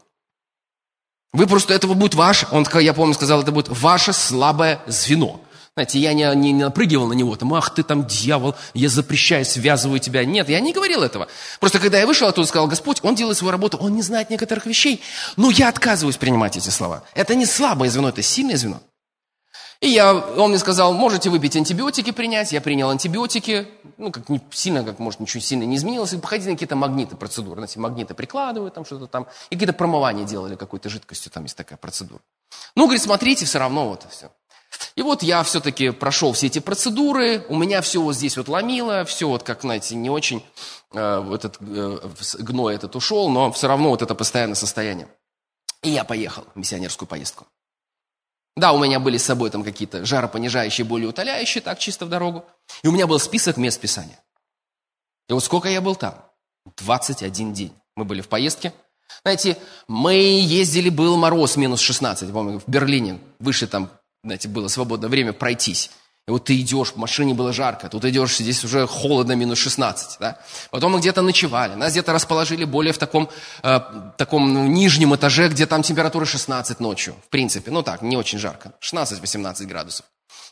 [1.31, 5.41] Вы просто, этого будет ваш, он, я помню, сказал, это будет ваше слабое звено.
[5.77, 9.99] Знаете, я не, не, напрыгивал на него, там, ах ты там дьявол, я запрещаю, связываю
[9.99, 10.25] тебя.
[10.25, 11.27] Нет, я не говорил этого.
[11.59, 14.65] Просто когда я вышел оттуда, сказал, Господь, Он делает свою работу, Он не знает некоторых
[14.65, 15.03] вещей,
[15.35, 17.03] но я отказываюсь принимать эти слова.
[17.13, 18.81] Это не слабое звено, это сильное звено.
[19.79, 22.51] И я, он мне сказал, можете выпить антибиотики принять.
[22.51, 23.67] Я принял антибиотики.
[23.97, 26.11] Ну, как не сильно, как может, ничего сильно не изменилось.
[26.13, 27.57] И походили на какие-то магниты процедуры.
[27.57, 29.27] Знаете, магниты прикладывают, там что-то там.
[29.51, 31.31] И какие-то промывания делали какой-то жидкостью.
[31.31, 32.21] Там есть такая процедура.
[32.73, 34.31] Ну, говорит, смотрите, все равно вот все.
[34.95, 39.05] И вот я все-таки прошел все эти процедуры, у меня все вот здесь вот ломило,
[39.05, 40.43] все вот как, знаете, не очень
[40.93, 41.99] э, этот э,
[42.39, 45.07] гной этот ушел, но все равно вот это постоянное состояние.
[45.83, 47.45] И я поехал в миссионерскую поездку.
[48.55, 52.43] Да, у меня были с собой там какие-то жаропонижающие, болеутоляющие, так чисто в дорогу.
[52.81, 54.19] И у меня был список мест Писания.
[55.29, 56.25] И вот сколько я был там?
[56.77, 57.73] 21 день.
[57.95, 58.73] Мы были в поездке.
[59.21, 63.91] Знаете, мы ездили, был мороз минус 16, помню, в Берлине, выше там
[64.23, 65.91] знаете, было свободное время пройтись.
[66.27, 70.19] И вот ты идешь, в машине было жарко, тут идешь, здесь уже холодно, минус 16.
[70.19, 70.37] Да?
[70.71, 73.29] Потом мы где-то ночевали, нас где-то расположили более в таком,
[73.63, 73.79] э,
[74.17, 77.71] таком ну, нижнем этаже, где там температура 16 ночью, в принципе.
[77.71, 80.05] Ну так, не очень жарко, 16-18 градусов.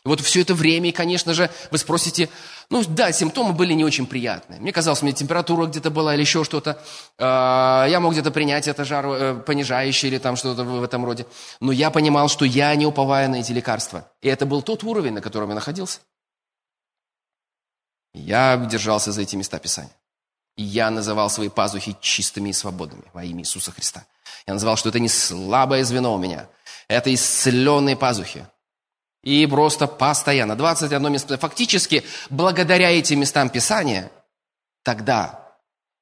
[0.06, 2.28] Вот все это время, и, конечно же, вы спросите,
[2.70, 4.60] ну да, симптомы были не очень приятные.
[4.60, 6.82] Мне казалось, у меня температура где-то была или еще что-то.
[7.18, 11.26] А, я мог где-то принять это жар э, понижающее или там что-то в этом роде.
[11.60, 14.10] Но я понимал, что я не уповаю на эти лекарства.
[14.20, 16.00] И это был тот уровень, на котором я находился.
[18.14, 19.92] Я держался за эти места Писания.
[20.56, 24.06] И я называл свои пазухи чистыми и свободными во имя Иисуса Христа.
[24.46, 26.48] Я называл, что это не слабое звено у меня.
[26.88, 28.46] Это исцеленные пазухи.
[29.26, 30.54] И просто постоянно.
[30.54, 31.36] 21 место.
[31.36, 34.12] Фактически, благодаря этим местам Писания,
[34.84, 35.52] тогда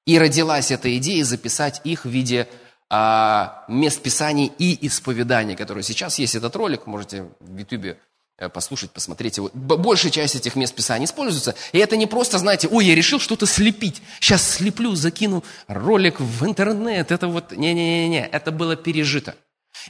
[0.05, 2.47] и родилась эта идея записать их в виде
[2.91, 7.99] а, мест Писаний и исповеданий, которые сейчас есть этот ролик, можете в Ютубе
[8.37, 9.51] э, послушать, посмотреть его.
[9.55, 11.55] Большая часть этих мест Писания используется.
[11.73, 14.03] И это не просто, знаете, ой, я решил что-то слепить.
[14.21, 17.11] Сейчас слеплю, закину ролик в интернет.
[17.11, 19.35] Это вот, не-не-не, это было пережито.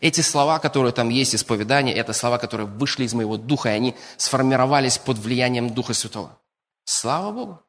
[0.01, 3.95] Эти слова, которые там есть, исповедание, это слова, которые вышли из моего духа, и они
[4.17, 6.39] сформировались под влиянием Духа Святого.
[6.85, 7.63] Слава Богу.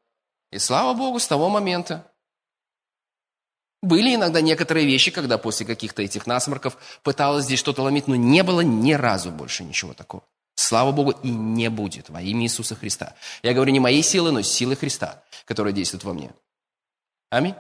[0.51, 2.11] И слава Богу, с того момента
[3.81, 8.41] были иногда некоторые вещи, когда после каких-то этих насморков пыталась здесь что-то ломить, но не
[8.43, 10.23] было ни разу больше ничего такого.
[10.55, 13.13] Слава Богу, и не будет во имя Иисуса Христа.
[13.43, 16.31] Я говорю не моей силы, но силы Христа, которая действует во мне.
[17.29, 17.55] Аминь.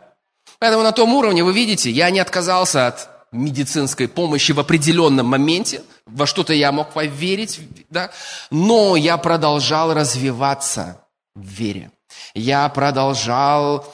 [0.59, 5.83] Поэтому на том уровне, вы видите, я не отказался от медицинской помощи в определенном моменте,
[6.05, 8.11] во что-то я мог поверить, да,
[8.49, 11.01] но я продолжал развиваться
[11.35, 11.91] в вере.
[12.33, 13.85] Я продолжал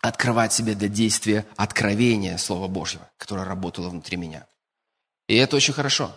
[0.00, 4.46] открывать себе для действия откровения Слова Божьего, которое работало внутри меня.
[5.28, 6.12] И это очень хорошо,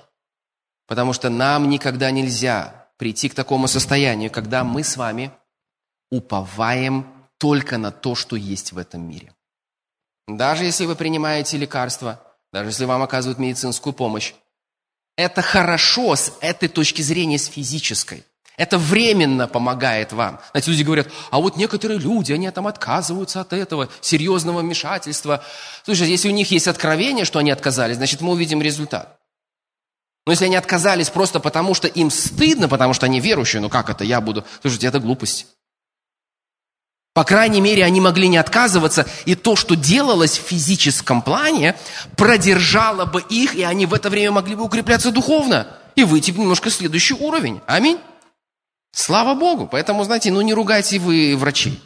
[0.88, 5.32] потому что нам никогда нельзя прийти к такому состоянию, когда мы с вами
[6.12, 9.34] уповаем только на то, что есть в этом мире.
[10.28, 12.22] Даже если вы принимаете лекарства–
[12.54, 14.34] даже если вам оказывают медицинскую помощь.
[15.18, 18.24] Это хорошо с этой точки зрения, с физической.
[18.56, 20.40] Это временно помогает вам.
[20.52, 25.44] Знаете, люди говорят, а вот некоторые люди, они там отказываются от этого серьезного вмешательства.
[25.84, 29.18] Слушай, если у них есть откровение, что они отказались, значит, мы увидим результат.
[30.28, 33.90] Но если они отказались просто потому, что им стыдно, потому что они верующие, ну как
[33.90, 34.46] это, я буду...
[34.62, 35.48] Слушайте, это глупость.
[37.14, 41.76] По крайней мере, они могли не отказываться, и то, что делалось в физическом плане,
[42.18, 46.72] продержало бы их, и они в это время могли бы укрепляться духовно и выйти немножко
[46.72, 47.62] в следующий уровень.
[47.68, 48.00] Аминь.
[48.92, 49.68] Слава Богу.
[49.72, 51.80] Поэтому, знаете, ну не ругайте вы врачей.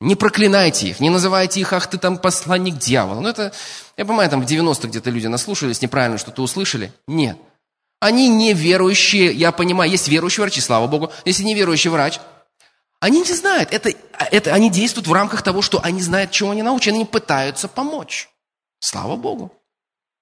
[0.00, 3.20] Не проклинайте их, не называйте их, ах, ты там посланник дьявола.
[3.20, 3.52] Ну это,
[3.96, 6.92] я понимаю, там в 90-х где-то люди наслушались, неправильно что-то услышали.
[7.08, 7.38] Нет.
[8.00, 11.10] Они неверующие, я понимаю, есть верующие врачи, слава Богу.
[11.24, 12.20] Если неверующий врач–
[13.04, 13.70] они не знают.
[13.70, 13.92] Это,
[14.30, 16.94] это, они действуют в рамках того, что они знают, чего они научены.
[16.94, 18.30] Они пытаются помочь.
[18.80, 19.52] Слава Богу.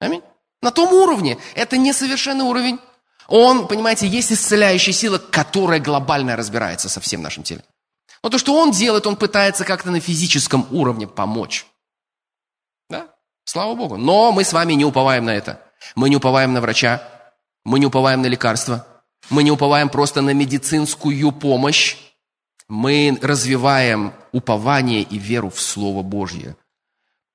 [0.01, 0.21] Аминь.
[0.61, 1.39] На том уровне.
[1.55, 2.81] Это несовершенный уровень.
[3.29, 7.63] Он, понимаете, есть исцеляющая сила, которая глобально разбирается со всем нашим телом.
[8.21, 11.67] Но то, что он делает, он пытается как-то на физическом уровне помочь.
[12.91, 13.15] Да?
[13.45, 13.97] Слава Богу.
[13.97, 15.63] Но мы с вами не уповаем на это.
[15.95, 17.01] Мы не уповаем на врача.
[17.65, 18.85] Мы не уповаем на лекарства.
[19.31, 21.97] Мы не уповаем просто на медицинскую помощь
[22.73, 26.57] мы развиваем упование и веру в Слово Божье.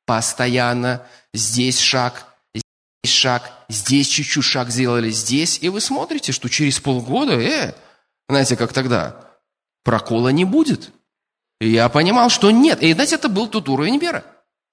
[0.07, 6.79] Постоянно здесь шаг, здесь шаг, здесь чуть-чуть шаг сделали, здесь, и вы смотрите, что через
[6.79, 7.75] полгода, э,
[8.27, 9.15] знаете, как тогда,
[9.83, 10.89] прокола не будет.
[11.61, 12.81] И я понимал, что нет.
[12.81, 14.23] И, знаете, это был тот уровень веры.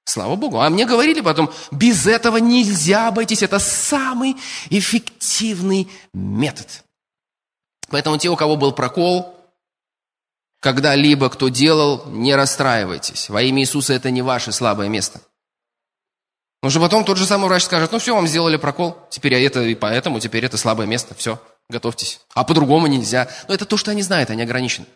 [0.06, 0.60] Слава Богу.
[0.60, 3.42] А мне говорили потом, без этого нельзя обойтись.
[3.42, 4.36] Это самый
[4.70, 6.84] эффективный метод.
[7.90, 9.34] Поэтому те, у кого был прокол,
[10.64, 13.28] когда-либо кто делал, не расстраивайтесь.
[13.28, 15.20] Во имя Иисуса это не ваше слабое место.
[16.62, 19.60] Но же потом тот же самый врач скажет, ну все, вам сделали прокол, теперь это
[19.60, 22.18] и поэтому, теперь это слабое место, все, готовьтесь.
[22.32, 23.28] А по-другому нельзя.
[23.46, 24.86] Но это то, что они знают, они ограничены.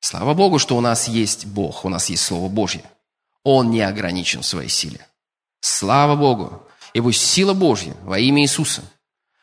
[0.00, 2.82] Слава Богу, что у нас есть Бог, у нас есть Слово Божье.
[3.44, 5.06] Он не ограничен в своей силе.
[5.60, 6.66] Слава Богу.
[6.94, 8.82] И пусть сила Божья во имя Иисуса,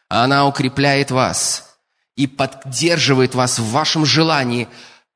[0.09, 1.77] она укрепляет вас
[2.17, 4.67] и поддерживает вас в вашем желании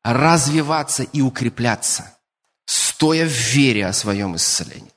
[0.03, 2.17] развиваться и укрепляться,
[2.65, 4.91] стоя в вере о своем исцелении.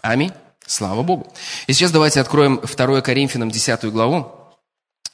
[0.00, 0.32] Аминь.
[0.66, 1.32] Слава Богу.
[1.66, 4.32] И сейчас давайте откроем 2 Коринфянам 10 главу,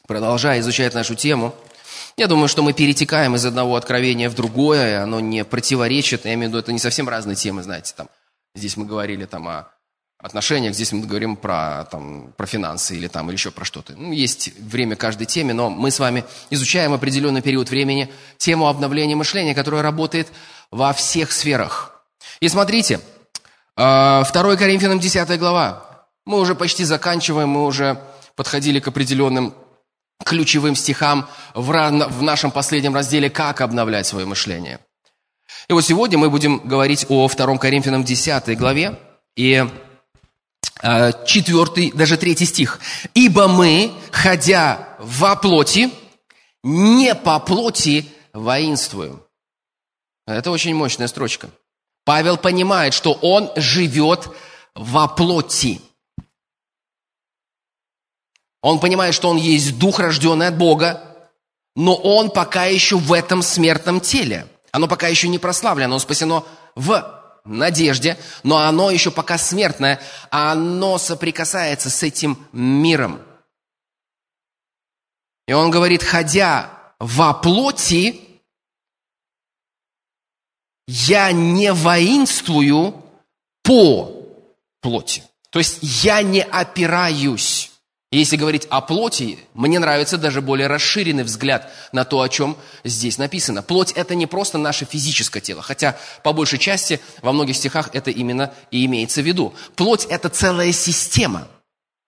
[0.06, 1.54] продолжая изучать нашу тему.
[2.16, 6.48] Я думаю, что мы перетекаем из одного откровения в другое, оно не противоречит, я имею
[6.48, 8.08] в виду, это не совсем разные темы, знаете, там,
[8.54, 9.68] здесь мы говорили там о
[10.18, 13.94] отношениях, здесь мы говорим про, там, про финансы или, там, или еще про что-то.
[13.96, 19.14] Ну, есть время каждой теме, но мы с вами изучаем определенный период времени тему обновления
[19.14, 20.28] мышления, которая работает
[20.70, 22.02] во всех сферах.
[22.40, 23.00] И смотрите,
[23.76, 25.84] 2 э, Коринфянам 10 глава.
[26.26, 28.02] Мы уже почти заканчиваем, мы уже
[28.34, 29.54] подходили к определенным
[30.24, 34.80] ключевым стихам в, в нашем последнем разделе «Как обновлять свое мышление».
[35.68, 38.98] И вот сегодня мы будем говорить о 2 Коринфянам 10 главе
[39.36, 39.64] и
[40.82, 42.80] 4, даже 3 стих.
[43.14, 45.90] «Ибо мы, ходя во плоти,
[46.62, 49.22] не по плоти воинствуем».
[50.26, 51.50] Это очень мощная строчка.
[52.04, 54.28] Павел понимает, что он живет
[54.74, 55.80] во плоти.
[58.60, 61.30] Он понимает, что он есть дух, рожденный от Бога,
[61.76, 64.46] но он пока еще в этом смертном теле.
[64.72, 67.17] Оно пока еще не прославлено, оно спасено в
[67.48, 73.20] надежде, но оно еще пока смертное, а оно соприкасается с этим миром.
[75.46, 78.20] И он говорит, ходя во плоти,
[80.86, 83.02] я не воинствую
[83.62, 84.12] по
[84.80, 85.22] плоти.
[85.50, 87.67] То есть я не опираюсь
[88.10, 93.18] если говорить о плоти, мне нравится даже более расширенный взгляд на то, о чем здесь
[93.18, 93.62] написано.
[93.62, 98.10] Плоть– это не просто наше физическое тело, хотя по большей части во многих стихах это
[98.10, 99.54] именно и имеется в виду.
[99.76, 101.48] Плоть– это целая система.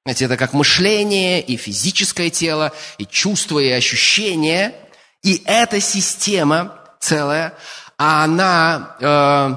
[0.06, 4.74] Знаете, это как мышление и физическое тело, и чувства, и ощущения.
[5.22, 7.52] И эта система целая,
[7.98, 9.54] а она, э,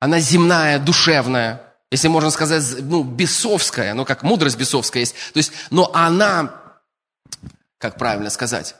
[0.00, 5.14] она земная, душевная, если можно сказать, ну, бесовская, ну, как мудрость бесовская есть.
[5.32, 6.60] То есть, но она,
[7.78, 8.74] как правильно сказать,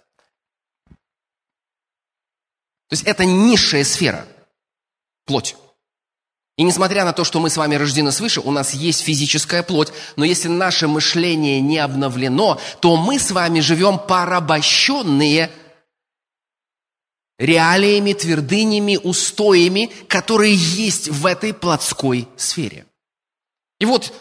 [2.88, 4.26] то есть это низшая сфера,
[5.26, 5.56] плоть.
[6.56, 9.92] И несмотря на то, что мы с вами рождены свыше, у нас есть физическая плоть,
[10.14, 15.50] но если наше мышление не обновлено, то мы с вами живем порабощенные
[17.38, 22.86] реалиями, твердынями, устоями, которые есть в этой плотской сфере.
[23.80, 24.12] И вот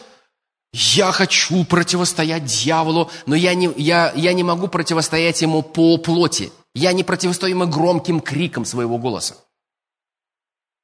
[0.74, 6.52] я хочу противостоять дьяволу, но я не, я, я не могу противостоять ему по плоти.
[6.74, 9.36] Я не противостою ему громким криком своего голоса.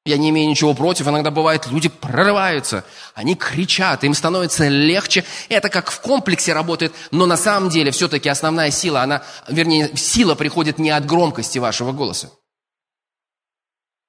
[0.06, 1.08] Я не имею ничего против.
[1.08, 5.26] Иногда бывает, люди прорываются, они кричат, им становится легче.
[5.50, 10.36] Это как в комплексе работает, но на самом деле все-таки основная сила, она, вернее, сила
[10.36, 12.30] приходит не от громкости вашего голоса.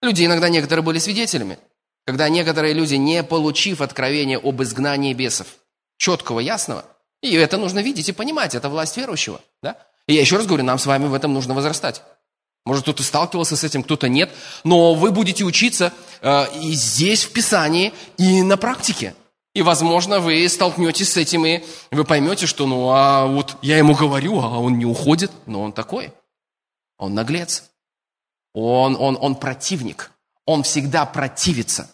[0.02, 1.58] Люди иногда некоторые были свидетелями
[2.10, 5.46] когда некоторые люди, не получив откровения об изгнании бесов,
[5.96, 6.84] четкого, ясного,
[7.22, 9.76] и это нужно видеть и понимать, это власть верующего, да?
[10.08, 12.02] И я еще раз говорю, нам с вами в этом нужно возрастать.
[12.66, 14.28] Может, кто-то сталкивался с этим, кто-то нет,
[14.64, 19.14] но вы будете учиться э, и здесь, в Писании, и на практике.
[19.54, 23.94] И, возможно, вы столкнетесь с этим, и вы поймете, что, ну, а вот я ему
[23.94, 26.12] говорю, а он не уходит, но он такой.
[26.98, 27.70] Он наглец.
[28.52, 30.10] Он, он, он противник
[30.46, 31.90] он всегда противится.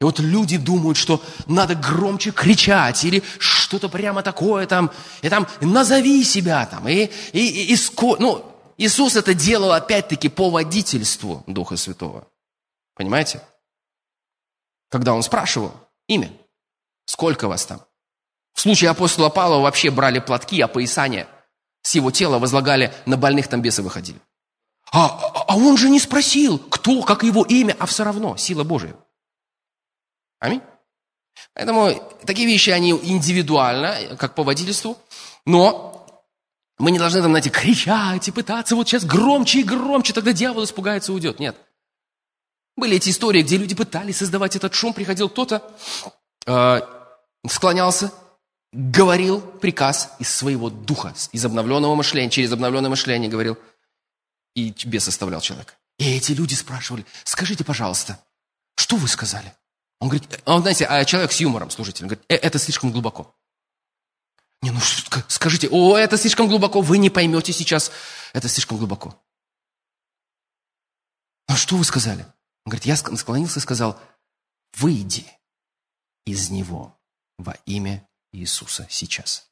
[0.00, 5.48] И вот люди думают, что надо громче кричать или что-то прямо такое там, и там
[5.60, 6.86] назови себя там.
[6.88, 7.76] И, и, и, и
[8.18, 8.44] ну,
[8.76, 12.28] Иисус это делал опять-таки по водительству Духа Святого.
[12.94, 13.42] Понимаете?
[14.88, 15.74] Когда он спрашивал
[16.06, 16.30] имя,
[17.06, 17.80] сколько вас там?
[18.54, 21.28] В случае апостола Павла вообще брали платки, опоясания
[21.82, 24.20] с его тела возлагали, на больных там бесы выходили.
[24.92, 28.96] А, а он же не спросил, кто, как его имя, а все равно сила Божия.
[30.40, 30.62] Аминь.
[31.54, 34.98] Поэтому такие вещи, они индивидуально, как по водительству,
[35.44, 36.06] но
[36.78, 40.64] мы не должны там, знаете, кричать и пытаться вот сейчас громче и громче, тогда дьявол
[40.64, 41.38] испугается и уйдет.
[41.38, 41.56] Нет.
[42.76, 45.62] Были эти истории, где люди пытались создавать этот шум, приходил кто-то,
[46.46, 46.80] э,
[47.48, 48.12] склонялся,
[48.72, 53.58] говорил приказ из своего духа, из обновленного мышления, через обновленное мышление говорил–
[54.58, 55.78] и тебе составлял человек.
[55.98, 58.18] И эти люди спрашивали, скажите, пожалуйста,
[58.74, 59.54] что вы сказали?
[60.00, 63.34] Он говорит, он, знаете, а человек с юмором, служитель, он говорит, «Э, это слишком глубоко.
[64.62, 64.80] Не, ну
[65.28, 67.92] скажите, о, это слишком глубоко, вы не поймете сейчас,
[68.32, 69.20] это слишком глубоко.
[71.46, 72.22] А что вы сказали?
[72.64, 74.00] Он говорит, я склонился и сказал,
[74.74, 75.26] выйди
[76.26, 76.98] из него
[77.38, 79.48] во имя Иисуса сейчас.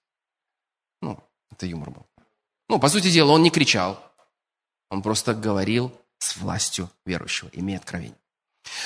[1.01, 2.07] Ну, это юмор был.
[2.69, 4.06] Ну, по сути дела, он не кричал,
[4.97, 8.17] он просто говорил с властью верующего, имея откровение.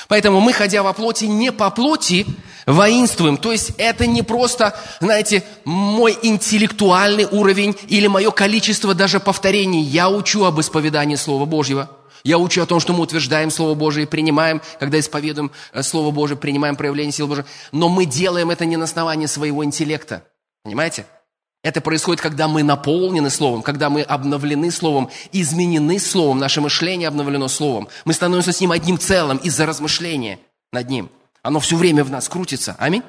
[0.09, 2.25] Поэтому мы, ходя во плоти, не по плоти
[2.65, 3.37] воинствуем.
[3.37, 9.81] То есть это не просто, знаете, мой интеллектуальный уровень или мое количество даже повторений.
[9.81, 11.89] Я учу об исповедании Слова Божьего.
[12.25, 16.37] Я учу о том, что мы утверждаем Слово Божие, принимаем, когда исповедуем э, Слово Божие,
[16.37, 17.45] принимаем проявление силы Божьей.
[17.71, 20.23] Но мы делаем это не на основании своего интеллекта.
[20.63, 21.05] Понимаете?
[21.63, 27.47] Это происходит, когда мы наполнены Словом, когда мы обновлены Словом, изменены Словом, наше мышление обновлено
[27.47, 27.87] Словом.
[28.03, 30.39] Мы становимся с Ним одним целым из-за размышления
[30.71, 31.11] над Ним.
[31.43, 32.75] Оно все время в нас крутится.
[32.79, 33.03] Аминь.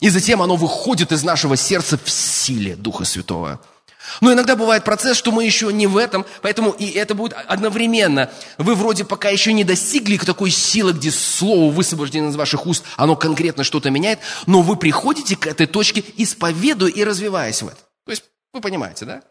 [0.00, 3.60] И затем оно выходит из нашего сердца в силе Духа Святого.
[4.20, 8.30] Но иногда бывает процесс, что мы еще не в этом, поэтому и это будет одновременно.
[8.58, 13.16] Вы вроде пока еще не достигли такой силы, где слово высвобождено из ваших уст, оно
[13.16, 17.78] конкретно что-то меняет, но вы приходите к этой точке, исповедуя и развиваясь в этом.
[18.04, 19.22] То есть вы понимаете, да?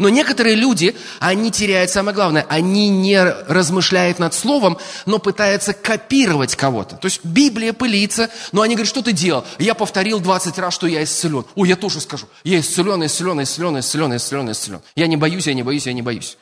[0.00, 6.56] Но некоторые люди, они теряют самое главное, они не размышляют над словом, но пытаются копировать
[6.56, 6.96] кого-то.
[6.96, 9.44] То есть Библия пылится, но они говорят, что ты делал?
[9.58, 11.44] Я повторил 20 раз, что я исцелен.
[11.54, 12.26] О, я тоже скажу.
[12.44, 14.80] Я исцелен, исцелен, исцелен, исцелен, исцелен, исцелен.
[14.94, 16.38] Я не боюсь, я не боюсь, я не боюсь.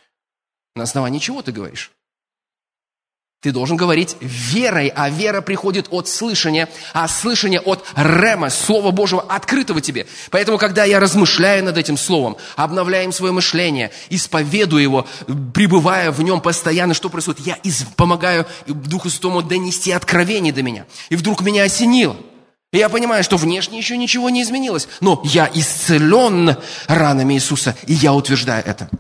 [0.77, 1.91] На основании чего ты говоришь?
[3.41, 9.23] Ты должен говорить верой, а вера приходит от слышания, а слышание от рема, Слова Божьего,
[9.23, 10.09] открытого тебе.
[10.33, 15.07] Поэтому, когда я размышляю над этим Словом, обновляем свое мышление, исповедую его,
[15.55, 17.47] пребывая в нем постоянно, что происходит?
[17.47, 20.87] Я из, помогаю Духу Святому донести откровение до меня.
[21.09, 22.17] И вдруг меня осенило.
[22.73, 26.57] И я понимаю, что внешне еще ничего не изменилось, но я исцелен
[26.89, 28.91] ранами Иисуса, и я утверждаю это.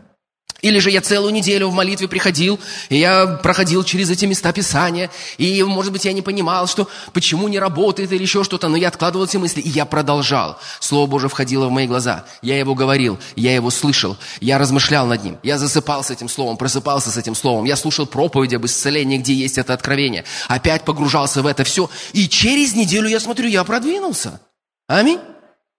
[0.61, 5.09] Или же я целую неделю в молитве приходил, и я проходил через эти места Писания,
[5.37, 8.89] и, может быть, я не понимал, что почему не работает или еще что-то, но я
[8.89, 10.59] откладывал эти мысли, и я продолжал.
[10.81, 12.25] Слово Божие входило в мои глаза.
[12.43, 15.39] Я его говорил, я его слышал, я размышлял над ним.
[15.45, 17.65] Я засыпал с этим словом, просыпался с этим словом.
[17.65, 20.25] Я слушал проповеди об исцелении, где есть это откровение.
[20.49, 21.89] Опять погружался в это все.
[22.13, 24.41] И через неделю я смотрю, я продвинулся.
[24.89, 25.21] Аминь.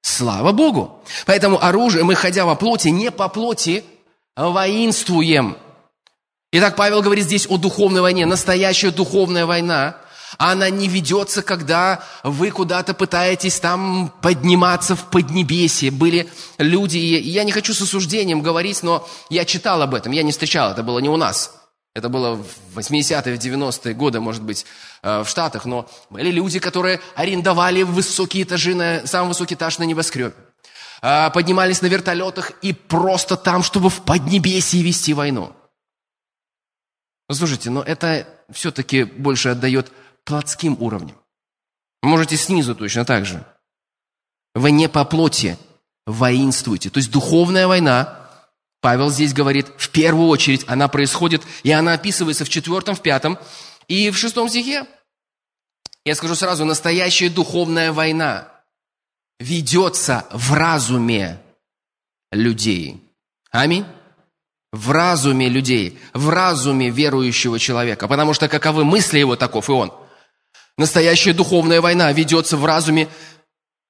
[0.02, 1.04] Слава Богу.
[1.26, 3.84] Поэтому оружие, мы ходя во плоти, не по плоти,
[4.48, 5.58] воинствуем.
[6.52, 8.26] Итак, Павел говорит здесь о духовной войне.
[8.26, 9.98] Настоящая духовная война,
[10.38, 15.92] она не ведется, когда вы куда-то пытаетесь там подниматься в поднебесье.
[15.92, 20.24] Были люди, и я не хочу с осуждением говорить, но я читал об этом, я
[20.24, 21.56] не встречал, это было не у нас.
[21.96, 24.66] Это было в 80-е, в 90-е годы, может быть,
[25.02, 29.84] э, в Штатах, но были люди, которые арендовали высокие этажи, на, самый высокий этаж на
[29.84, 30.34] небоскребе.
[31.02, 35.56] А, поднимались на вертолетах и просто там, чтобы в Поднебесье вести войну.
[37.32, 39.92] Слушайте, но это все-таки больше отдает
[40.26, 41.18] плотским уровням.
[42.02, 43.46] Можете снизу точно так же.
[44.56, 45.58] Вы не по плоти
[46.06, 46.90] воинствуете.
[46.90, 48.30] То есть духовная война,
[48.82, 53.38] Павел здесь говорит, в первую очередь она происходит, и она описывается в четвертом, в пятом
[53.88, 54.86] и в шестом стихе.
[56.04, 58.52] Я скажу сразу, настоящая духовная война–
[59.40, 61.40] ведется в разуме
[62.32, 63.02] людей.
[63.52, 63.86] Аминь.
[64.72, 68.08] В разуме людей, в разуме верующего человека.
[68.08, 69.92] Потому что каковы мысли его, таков и он.
[70.78, 73.10] Настоящая духовная война ведется в разуме,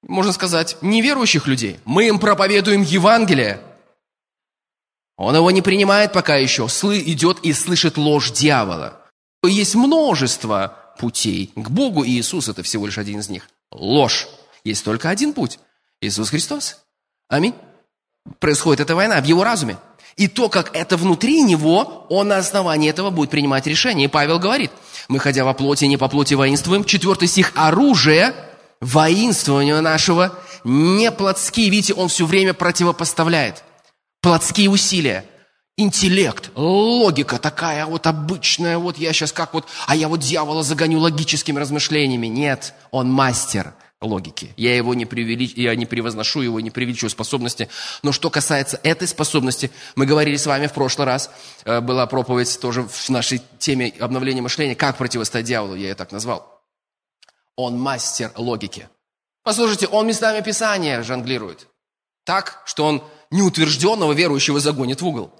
[0.02, 1.78] можно сказать, неверующих людей.
[1.84, 3.60] Мы им проповедуем Евангелие.
[5.18, 6.66] Он его не принимает пока еще.
[6.68, 9.02] Слы идет и слышит ложь дьявола.
[9.44, 13.48] Есть множество путей к Богу, и Иисус это всего лишь один из них.
[13.70, 14.26] Ложь.
[14.64, 15.58] Есть только один путь.
[16.00, 16.78] Иисус Христос.
[17.28, 17.54] Аминь.
[18.38, 19.78] Происходит эта война в его разуме.
[20.16, 24.06] И то, как это внутри него, он на основании этого будет принимать решение.
[24.06, 24.70] И Павел говорит,
[25.08, 26.84] мы, ходя во плоти, не по плоти воинствуем.
[26.84, 28.34] Четвертый стих, оружие
[28.80, 31.70] воинствования нашего не плотские.
[31.70, 33.62] Видите, он все время противопоставляет.
[34.20, 35.24] Плотские усилия,
[35.78, 40.98] интеллект, логика такая вот обычная, вот я сейчас как вот, а я вот дьявола загоню
[40.98, 42.26] логическими размышлениями.
[42.26, 44.52] Нет, он мастер– логики.
[44.56, 45.52] Я его не, превелич...
[45.56, 47.68] я не превозношу его, не преувеличиваю способности.
[48.02, 51.30] Но что касается этой способности, мы говорили с вами в прошлый раз,
[51.64, 56.12] э, была проповедь тоже в нашей теме обновления мышления, как противостоять дьяволу, я ее так
[56.12, 56.62] назвал.
[57.56, 58.88] Он мастер логики.
[59.42, 61.66] Послушайте, он местами Писания жонглирует.
[62.24, 65.32] Так, что он неутвержденного верующего загонит в угол.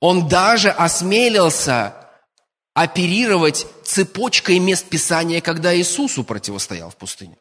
[0.00, 2.05] Он даже осмелился
[2.76, 7.38] оперировать цепочкой мест Писания, когда Иисусу противостоял в пустыне.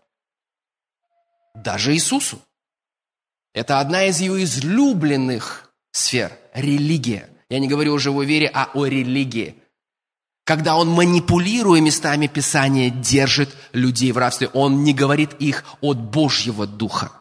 [1.53, 2.39] Даже Иисусу.
[3.53, 7.29] Это одна из его излюбленных сфер– религия.
[7.49, 9.61] Я не говорю уже о вере, а о религии.
[10.45, 16.65] Когда он, манипулируя местами Писания, держит людей в рабстве, он не говорит их от Божьего
[16.65, 17.11] Духа.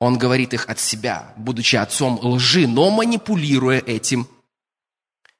[0.00, 4.26] Он говорит их от себя, будучи отцом лжи, но манипулируя этим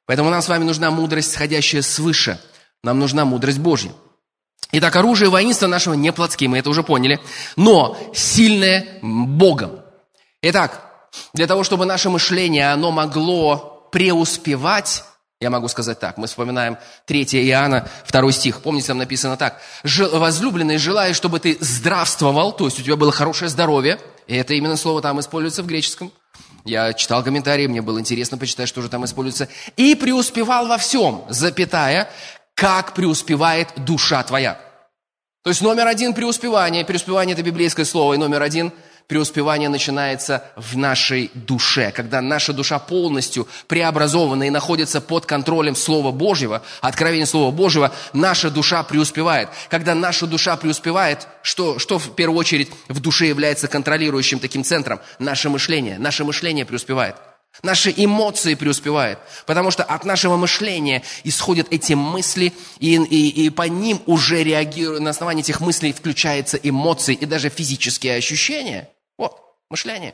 [0.05, 2.39] Поэтому нам с вами нужна мудрость, сходящая свыше.
[2.83, 3.91] Нам нужна мудрость Божья.
[4.73, 7.19] Итак, оружие воинства нашего не плотские, мы это уже поняли,
[7.57, 9.81] но сильное Богом.
[10.41, 15.03] Итак, для того, чтобы наше мышление, оно могло преуспевать,
[15.41, 20.77] я могу сказать так, мы вспоминаем 3 Иоанна, 2 стих, помните, там написано так, «Возлюбленный,
[20.77, 25.01] желаю, чтобы ты здравствовал, то есть у тебя было хорошее здоровье», и это именно слово
[25.01, 26.13] там используется в греческом,
[26.65, 29.47] я читал комментарии, мне было интересно почитать, что же там используется.
[29.77, 32.09] И преуспевал во всем, запятая,
[32.55, 34.59] как преуспевает душа твоя.
[35.43, 36.85] То есть номер один преуспевание.
[36.85, 38.13] Преуспевание– это библейское слово.
[38.13, 38.71] И номер один
[39.11, 46.13] Преуспевание начинается в нашей душе, когда наша душа полностью преобразована и находится под контролем Слова
[46.13, 49.49] Божьего, откровения Слова Божьего, наша душа преуспевает.
[49.69, 55.01] Когда наша душа преуспевает, что, что в первую очередь в душе является контролирующим таким центром?
[55.19, 55.99] Наше мышление.
[55.99, 57.17] Наше мышление преуспевает.
[57.63, 63.63] Наши эмоции преуспевают, потому что от нашего мышления исходят эти мысли, и, и, и по
[63.63, 68.87] ним уже реагируя, на основании этих мыслей включаются эмоции и даже физические ощущения–
[69.71, 70.13] мышление.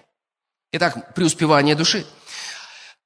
[0.71, 2.05] Итак, преуспевание души.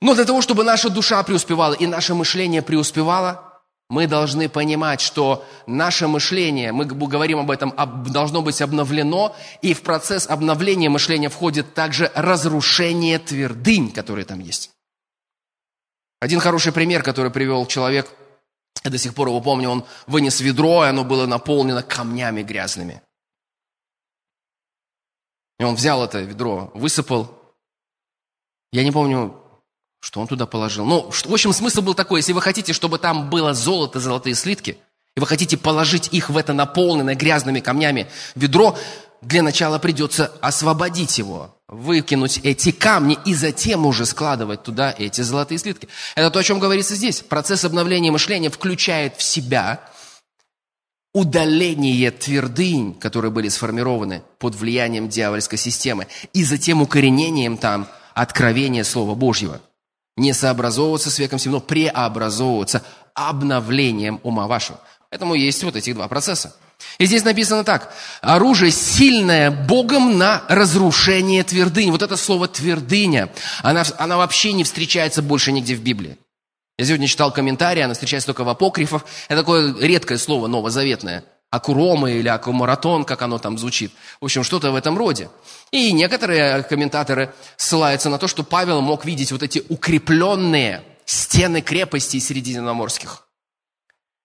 [0.01, 5.45] Но для того, чтобы наша душа преуспевала и наше мышление преуспевало, мы должны понимать, что
[5.67, 7.73] наше мышление, мы говорим об этом,
[8.05, 14.71] должно быть обновлено, и в процесс обновления мышления входит также разрушение твердынь, которые там есть.
[16.19, 18.09] Один хороший пример, который привел человек,
[18.83, 23.01] я до сих пор его помню, он вынес ведро, и оно было наполнено камнями грязными.
[25.61, 27.39] И он взял это ведро, высыпал.
[28.71, 29.35] Я не помню,
[29.99, 30.85] что он туда положил.
[30.85, 34.79] Ну, в общем, смысл был такой, если вы хотите, чтобы там было золото, золотые слитки,
[35.15, 38.75] и вы хотите положить их в это наполненное грязными камнями ведро,
[39.21, 45.59] для начала придется освободить его, выкинуть эти камни и затем уже складывать туда эти золотые
[45.59, 45.89] слитки.
[46.15, 47.19] Это то, о чем говорится здесь.
[47.19, 49.90] Процесс обновления мышления включает в себя
[51.13, 59.15] удаление твердынь, которые были сформированы под влиянием дьявольской системы, и затем укоренением там откровения Слова
[59.15, 59.61] Божьего.
[60.17, 62.83] Не сообразовываться с веком сим, но преобразовываться
[63.13, 64.79] обновлением ума вашего.
[65.09, 66.55] Поэтому есть вот эти два процесса.
[66.97, 67.93] И здесь написано так.
[68.21, 71.91] Оружие сильное Богом на разрушение твердынь.
[71.91, 73.31] Вот это слово твердыня,
[73.61, 76.17] она, она вообще не встречается больше нигде в Библии.
[76.81, 79.05] Я сегодня читал комментарии, она встречается только в апокрифах.
[79.27, 81.23] Это такое редкое слово новозаветное.
[81.51, 83.91] Акурома или акумаратон, как оно там звучит.
[84.19, 85.29] В общем, что-то в этом роде.
[85.69, 92.19] И некоторые комментаторы ссылаются на то, что Павел мог видеть вот эти укрепленные стены крепостей
[92.19, 93.27] средиземноморских.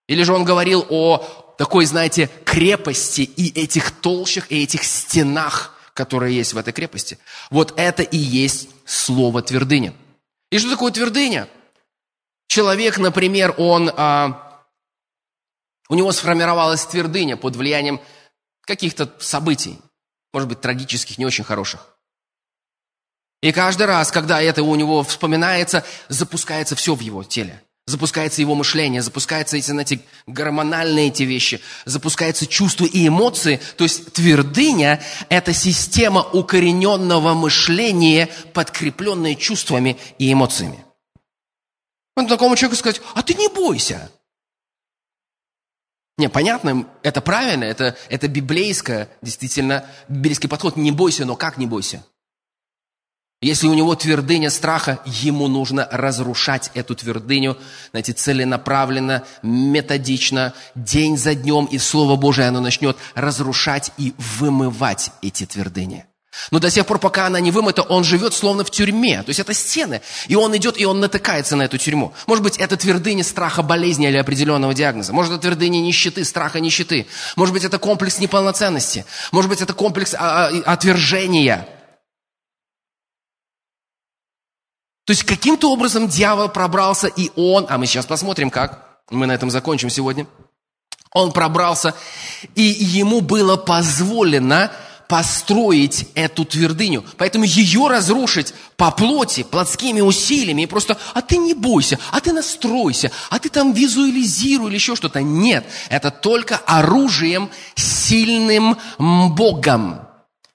[0.08, 6.34] Или же он говорил о такой, знаете, крепости и этих толщах, и этих стенах, которые
[6.34, 7.18] есть в этой крепости.
[7.50, 9.92] Вот это и есть слово твердыня.
[10.50, 11.48] И что такое твердыня?
[12.46, 14.62] Человек, например, он, а,
[15.88, 18.00] у него сформировалась твердыня под влиянием
[18.62, 19.78] каких-то событий,
[20.32, 21.96] может быть, трагических, не очень хороших.
[23.42, 27.62] И каждый раз, когда это у него вспоминается, запускается все в его теле.
[27.88, 33.60] Запускается его мышление, запускаются эти, знаете, гормональные эти вещи, запускаются чувства и эмоции.
[33.76, 40.85] То есть твердыня– это система укорененного мышления, подкрепленная чувствами и эмоциями.
[42.16, 44.10] Можно такому человеку сказать, а ты не бойся.
[46.18, 50.76] Не, понятно, это правильно, это, это библейское, действительно, библейский подход.
[50.76, 52.02] Не бойся, но как не бойся?
[53.42, 57.58] Если у него твердыня страха, ему нужно разрушать эту твердыню,
[57.90, 65.44] знаете, целенаправленно, методично, день за днем, и Слово Божие оно начнет разрушать и вымывать эти
[65.44, 66.06] твердыни.
[66.50, 69.22] Но до тех пор, пока она не вымыта, он живет словно в тюрьме.
[69.22, 70.02] То есть это стены.
[70.28, 72.12] И он идет, и он натыкается на эту тюрьму.
[72.26, 75.12] Может быть, это твердыня страха болезни или определенного диагноза.
[75.12, 77.06] Может, это твердыня нищеты, страха нищеты.
[77.36, 79.04] Может быть, это комплекс неполноценности.
[79.32, 81.68] Может быть, это комплекс а, а, отвержения.
[85.06, 89.32] То есть каким-то образом дьявол пробрался, и он, а мы сейчас посмотрим, как, мы на
[89.32, 90.26] этом закончим сегодня,
[91.12, 91.94] он пробрался,
[92.56, 94.72] и ему было позволено
[95.08, 97.04] построить эту твердыню.
[97.16, 102.32] Поэтому ее разрушить по плоти, плотскими усилиями, и просто, а ты не бойся, а ты
[102.32, 105.22] настройся, а ты там визуализируй или еще что-то.
[105.22, 110.00] Нет, это только оружием сильным Богом.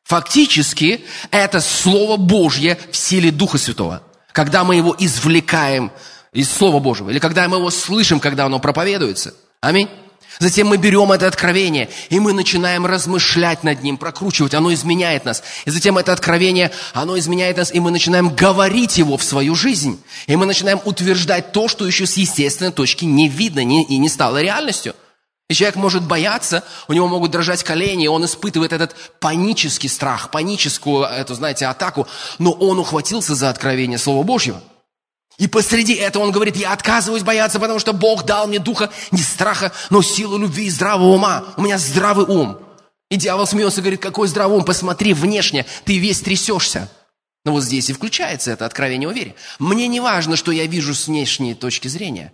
[0.04, 4.04] Фактически, это Слово Божье в силе Духа Святого.
[4.34, 5.92] Когда мы его извлекаем
[6.34, 9.34] из Слова Божьего, или когда мы его слышим, когда оно проповедуется.
[9.62, 9.90] Аминь.
[10.42, 15.44] Затем мы берем это откровение, и мы начинаем размышлять над ним, прокручивать, оно изменяет нас.
[15.66, 20.02] И затем это откровение, оно изменяет нас, и мы начинаем говорить его в свою жизнь.
[20.26, 24.10] И мы начинаем утверждать то, что еще с естественной точки не видно не, и не
[24.10, 24.96] стало реальностью.
[25.48, 31.04] И человек может бояться, у него могут дрожать колени, он испытывает этот панический страх, паническую,
[31.04, 32.08] эту, знаете, атаку,
[32.40, 34.60] но он ухватился за откровение Слова Божьего.
[35.42, 39.24] И посреди этого он говорит, я отказываюсь бояться, потому что Бог дал мне духа не
[39.24, 41.46] страха, но силу любви и здравого ума.
[41.58, 42.60] У меня здравый ум.
[43.10, 46.92] И дьявол смеется и говорит, какой здравый ум, посмотри внешне, ты весь трясешься.
[47.44, 49.34] Но вот здесь и включается это откровение о вере.
[49.58, 52.34] Мне не важно, что я вижу с внешней точки зрения.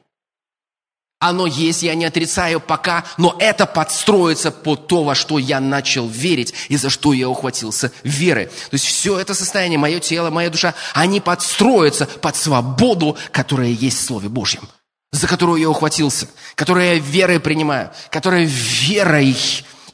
[1.20, 6.07] Оно есть, я не отрицаю пока, но это подстроится под то, во что я начал
[6.07, 8.51] верить и за что я ухватился веры.
[8.70, 13.97] То есть все это состояние, мое тело, моя душа, они подстроятся под свободу, которая есть
[13.97, 14.70] в Слове Божьем,
[15.11, 19.36] за которую я ухватился, которую я верой принимаю, которая верой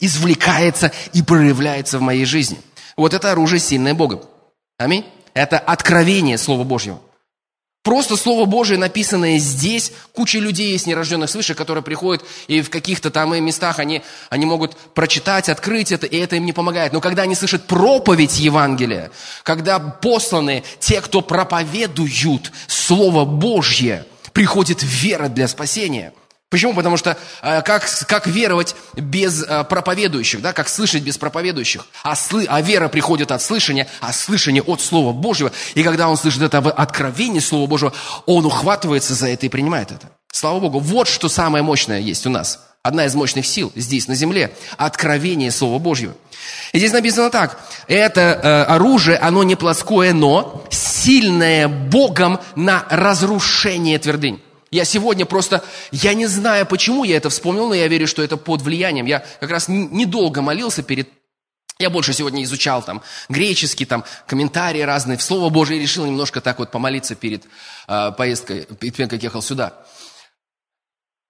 [0.02, 2.60] извлекается и проявляется в моей жизни.
[2.98, 4.22] Вот это оружие, сильное Богом.
[4.78, 5.06] Аминь.
[5.34, 7.00] Это откровение Слова Божьего.
[7.84, 13.12] Просто Слово Божие, написанное здесь, куча людей есть нерожденных свыше, которые приходят и в каких-то
[13.12, 16.94] там местах они, они могут прочитать, открыть это, и это им не помогает.
[16.94, 19.12] Но когда они слышат проповедь Евангелия,
[19.44, 26.14] когда посланы те, кто проповедуют Слово Божье, приходит вера для спасения–
[26.54, 26.76] Почему?
[26.76, 31.84] Потому что э, как, как веровать без э, проповедующих, да, как слышать без проповедующих?
[32.04, 35.52] А, сли, а вера приходит от слышания, а слышание от Слова Божьего.
[35.74, 37.92] И когда он слышит это в откровении Слова Божьего,
[38.28, 40.12] он ухватывается за это и принимает это.
[40.32, 40.78] Слава Богу.
[40.78, 42.60] Вот что самое мощное есть у нас.
[42.84, 44.54] Одна из мощных сил здесь, на земле.
[44.78, 46.14] Откровение Слова Божьего.
[46.72, 47.60] И здесь написано так.
[47.88, 54.40] Это э, оружие, оно не плоское, но сильное Богом на разрушение твердынь.
[54.74, 58.38] Я сегодня просто, я не знаю, почему я это вспомнил, но я верю, что это
[58.38, 59.06] под влиянием.
[59.06, 61.10] Я как раз недолго молился перед
[61.78, 66.58] я больше сегодня изучал там греческий, там комментарии разные, в Слово Божие, решил немножко так
[66.58, 67.44] вот помолиться перед
[67.88, 69.86] э, поездкой, перед тем, как ехал сюда.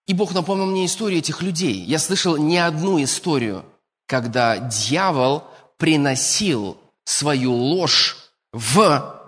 [0.06, 1.84] И Бог напомнил мне историю этих людей.
[1.84, 3.66] Я слышал не одну историю,
[4.06, 5.44] когда дьявол
[5.78, 8.18] приносил свою ложь
[8.54, 9.20] в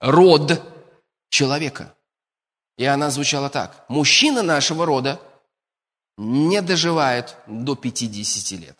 [0.00, 0.62] род
[1.30, 1.94] человека.
[2.76, 3.84] И она звучала так.
[3.88, 5.20] Мужчина нашего рода
[6.16, 8.76] не доживает до 50 лет.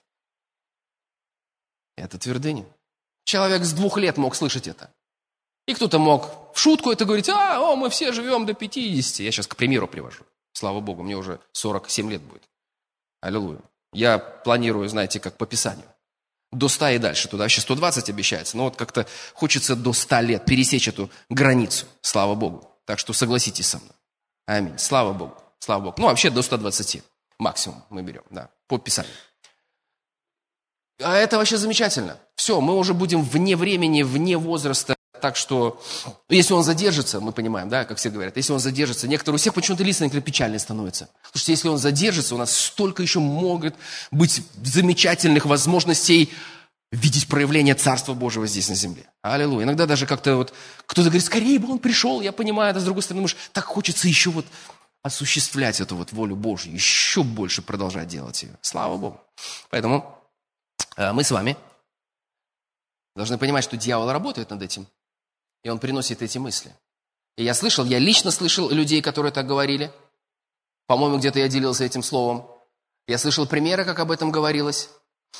[1.97, 2.66] Это твердыня.
[3.24, 4.92] Человек с двух лет мог слышать это.
[5.66, 9.20] И кто-то мог в шутку это говорить, а, о, мы все живем до 50.
[9.20, 10.24] Я сейчас к примеру привожу.
[10.53, 12.42] Слава Богу, мне уже 47 лет будет.
[13.20, 13.61] Аллилуйя.
[13.92, 15.86] Я планирую, знаете, как по Писанию.
[16.53, 17.28] До 100 и дальше.
[17.28, 18.57] Туда вообще 120 обещается.
[18.57, 21.86] Но вот как-то хочется до 100 лет пересечь эту границу.
[22.03, 22.73] Слава Богу.
[22.85, 23.95] Так что согласитесь со мной.
[24.47, 24.78] Аминь.
[24.78, 25.35] Слава Богу.
[25.59, 25.97] Слава Богу.
[25.99, 27.03] Ну, вообще до 120
[27.39, 29.12] максимум мы берем, да, по Писанию.
[31.03, 32.18] А это вообще замечательно.
[32.37, 34.95] Все, мы уже будем вне времени, вне возраста.
[35.20, 35.82] Так что,
[36.28, 39.55] если он задержится, мы понимаем, да, как все говорят, если он задержится, некоторые, у всех
[39.55, 41.09] почему-то лица некоторые печальные становятся.
[41.22, 43.74] Потому что если он задержится, у нас столько еще могут
[44.11, 46.30] быть замечательных возможностей
[46.93, 49.07] видеть проявление Царства Божьего здесь на земле.
[49.24, 49.64] Аллилуйя.
[49.64, 50.52] Иногда даже как-то вот
[50.84, 54.06] кто-то говорит, скорее бы он пришел, я понимаю, а с другой стороны, думаешь, так хочется
[54.06, 54.44] еще вот
[55.02, 58.54] осуществлять эту вот волю Божью, еще больше продолжать делать ее.
[58.60, 59.18] Слава Богу.
[59.70, 60.22] Поэтому
[60.98, 61.56] э, мы с вами
[63.16, 64.86] должны понимать, что дьявол работает над этим,
[65.62, 66.76] и он приносит эти мысли.
[67.38, 69.90] И я слышал, я лично слышал людей, которые так говорили.
[70.86, 72.46] По-моему, где-то я делился этим словом.
[73.06, 74.90] Я слышал примеры, как об этом говорилось.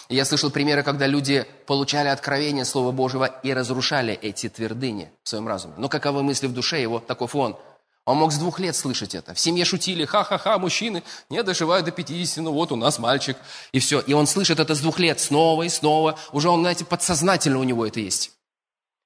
[0.09, 5.49] Я слышал примеры, когда люди получали откровение Слова Божьего и разрушали эти твердыни в своем
[5.49, 5.75] разуме.
[5.79, 7.57] Но каковы мысли в душе его, таков он.
[8.05, 9.33] Он мог с двух лет слышать это.
[9.33, 13.39] В семье шутили, ха-ха-ха, мужчины не доживают до 50, ну вот у нас мальчик.
[13.73, 14.01] И все.
[14.01, 16.19] И он слышит это с двух лет снова и снова.
[16.33, 18.33] Уже он, знаете, подсознательно у него это есть.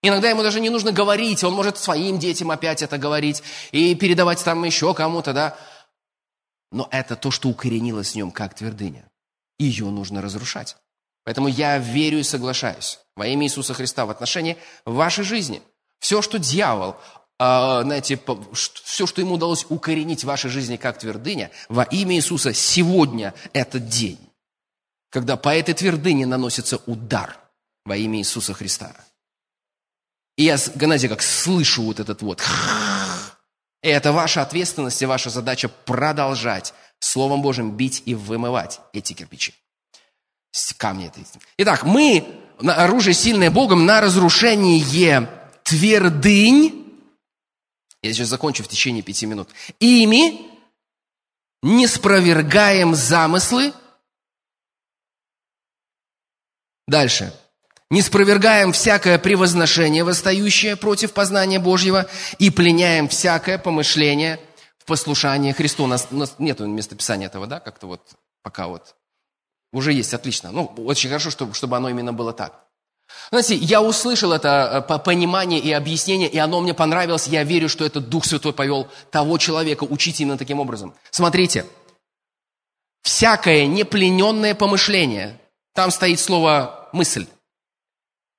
[0.02, 4.42] Иногда ему даже не нужно говорить, он может своим детям опять это говорить и передавать
[4.42, 5.56] там еще кому-то, да.
[6.72, 9.08] Но это то, что укоренилось в нем как твердыня
[9.58, 10.76] ее нужно разрушать.
[11.24, 15.62] Поэтому я верю и соглашаюсь во имя Иисуса Христа в отношении вашей жизни.
[16.00, 16.96] Все, что дьявол,
[17.38, 18.18] э, знаете,
[18.84, 23.88] все, что ему удалось укоренить в вашей жизни как твердыня, во имя Иисуса сегодня этот
[23.88, 24.18] день,
[25.10, 27.36] когда по этой твердыне наносится удар
[27.84, 28.94] во имя Иисуса Христа.
[30.36, 32.42] И я, знаете, как слышу вот этот вот.
[33.82, 39.54] И это ваша ответственность и ваша задача продолжать Словом Божьим бить и вымывать эти кирпичи.
[40.76, 41.20] Камни это.
[41.58, 42.26] Итак, мы,
[42.58, 45.28] оружие сильное Богом, на разрушение
[45.62, 46.84] твердынь,
[48.02, 50.40] я сейчас закончу в течение пяти минут, ими
[51.62, 53.72] не спровергаем замыслы.
[56.86, 57.34] Дальше.
[57.90, 64.40] Не спровергаем всякое превозношение, восстающее против познания Божьего, и пленяем всякое помышление
[64.88, 65.84] послушание Христу.
[65.84, 68.00] У нас, у нас нет местописания этого, да, как-то вот
[68.42, 68.96] пока вот.
[69.72, 70.50] Уже есть, отлично.
[70.50, 72.64] Ну, очень хорошо, чтобы, чтобы оно именно было так.
[73.30, 77.28] Знаете, я услышал это э, понимание и объяснение, и оно мне понравилось.
[77.28, 80.94] Я верю, что это Дух Святой повел того человека учить именно таким образом.
[81.10, 81.66] Смотрите,
[83.02, 85.38] всякое неплененное помышление,
[85.74, 87.26] там стоит слово «мысль»,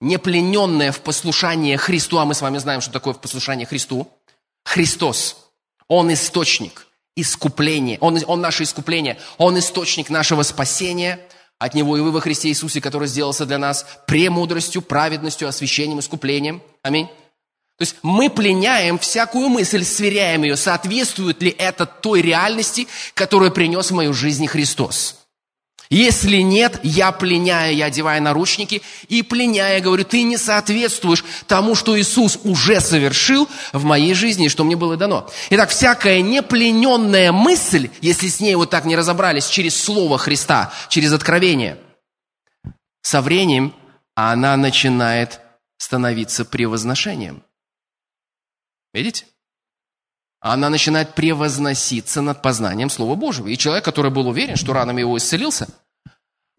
[0.02, 4.12] неплененное в послушание Христу, а мы с вами знаем, что такое в послушание Христу,
[4.66, 5.38] Христос–
[5.89, 6.87] он источник
[7.17, 7.97] искупление.
[7.99, 9.17] Он, он наше искупление.
[9.37, 11.19] Он источник нашего спасения.
[11.57, 16.61] От Него и вы во Христе Иисусе, который сделался для нас премудростью, праведностью, освящением, искуплением.
[16.83, 17.07] Аминь.
[17.07, 23.91] То есть мы пленяем всякую мысль, сверяем ее, соответствует ли это той реальности, которую принес
[23.91, 25.18] в мою жизнь Христос.
[25.89, 31.99] Если нет, я пленяю, я одеваю наручники и пленяя, говорю, ты не соответствуешь тому, что
[31.99, 35.27] Иисус уже совершил в моей жизни, и что мне было дано.
[35.49, 41.11] Итак, всякая неплененная мысль, если с ней вот так не разобрались через Слово Христа, через
[41.11, 41.79] откровение,
[43.01, 43.73] со временем
[44.13, 45.39] она начинает
[45.77, 47.41] становиться превозношением.
[48.93, 49.25] Видите?
[50.41, 53.47] Она начинает превозноситься над познанием Слова Божьего.
[53.47, 55.67] И человек, который был уверен, что ранами его исцелился,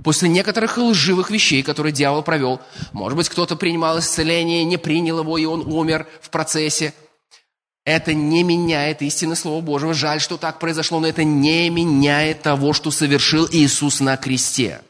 [0.03, 2.61] после некоторых лживых вещей, которые дьявол провел,
[2.93, 6.93] может быть, кто-то принимал исцеление, не принял его, и он умер в процессе,
[7.87, 9.95] это не меняет истины Слова Божьего.
[9.95, 14.83] Жаль, что так произошло, но это не меняет того, что совершил Иисус на кресте.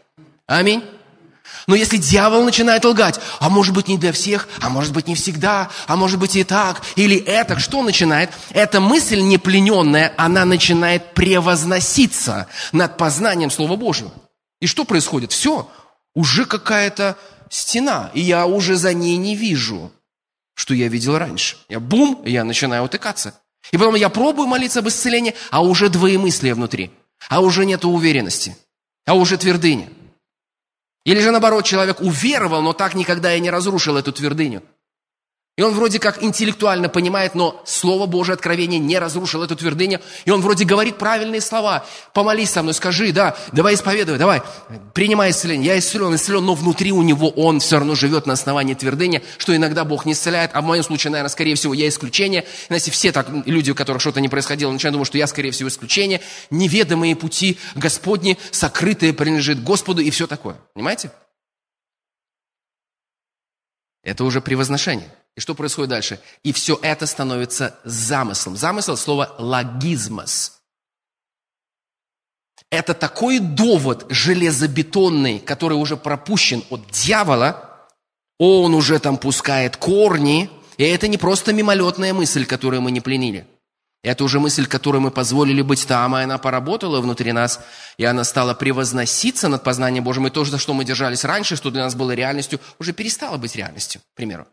[0.47, 0.83] Аминь.
[1.67, 5.15] Но если дьявол начинает лгать, а может быть не для всех, а может быть не
[5.15, 8.31] всегда, а может быть и так, или это, что начинает?
[8.51, 14.13] Эта мысль неплененная, она начинает превозноситься над познанием Слова Божьего.
[14.61, 15.33] И что происходит?
[15.33, 15.69] Все,
[16.15, 17.17] уже какая-то
[17.51, 19.93] стена, и я уже за ней не вижу,
[20.55, 21.57] что я видел раньше.
[21.69, 23.35] Я бум, и я начинаю утыкаться.
[23.73, 26.91] И потом я пробую молиться об исцелении, а уже двоемыслие внутри,
[27.29, 28.57] а уже нет уверенности,
[29.07, 29.89] а уже твердыня.
[31.05, 34.63] Или же наоборот, человек уверовал, но так никогда и не разрушил эту твердыню.
[35.61, 40.01] И он вроде как интеллектуально понимает, но Слово Божие откровение не разрушило эту твердыню.
[40.25, 41.85] И он вроде говорит правильные слова.
[42.15, 44.41] Помолись со мной, скажи, да, давай исповедуй, давай,
[44.95, 45.75] принимай исцеление.
[45.75, 49.55] Я исцелен, исцелен, но внутри у него он все равно живет на основании твердыни, что
[49.55, 52.47] иногда Бог не исцеляет, а в моем случае, наверное, скорее всего, я исключение.
[52.69, 55.69] Знаете, все так, люди, у которых что-то не происходило, начинают думать, что я, скорее всего,
[55.69, 56.23] исключение.
[56.49, 60.57] Неведомые пути Господни, сокрытые принадлежит Господу и все такое.
[60.73, 61.11] Понимаете?
[64.03, 65.11] Это уже превозношение.
[65.41, 66.21] Что происходит дальше?
[66.43, 68.57] И все это становится замыслом.
[68.57, 70.61] Замысел– слово логизмос.
[72.71, 77.89] Это такой довод железобетонный, который уже пропущен от дьявола.
[78.39, 80.51] Он уже там пускает корни.
[80.77, 83.47] И это не просто мимолетная мысль, которую мы не пленили.
[84.03, 87.61] Это уже мысль, которую мы позволили быть там, и она поработала внутри нас,
[87.99, 90.27] и она стала превозноситься над познанием Божьим.
[90.27, 93.57] И то, за что мы держались раньше, что для нас было реальностью, уже перестало быть
[93.57, 94.47] реальностью, к примеру.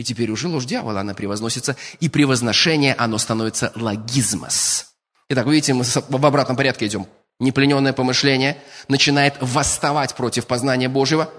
[0.00, 4.94] И теперь уже ложь дьявола, она превозносится, и превозношение, оно становится логизмос.
[5.28, 7.06] Итак, видите, мы в обратном порядке идем.
[7.38, 8.56] Неплененное помышление
[8.88, 11.30] начинает восставать против познания Божьего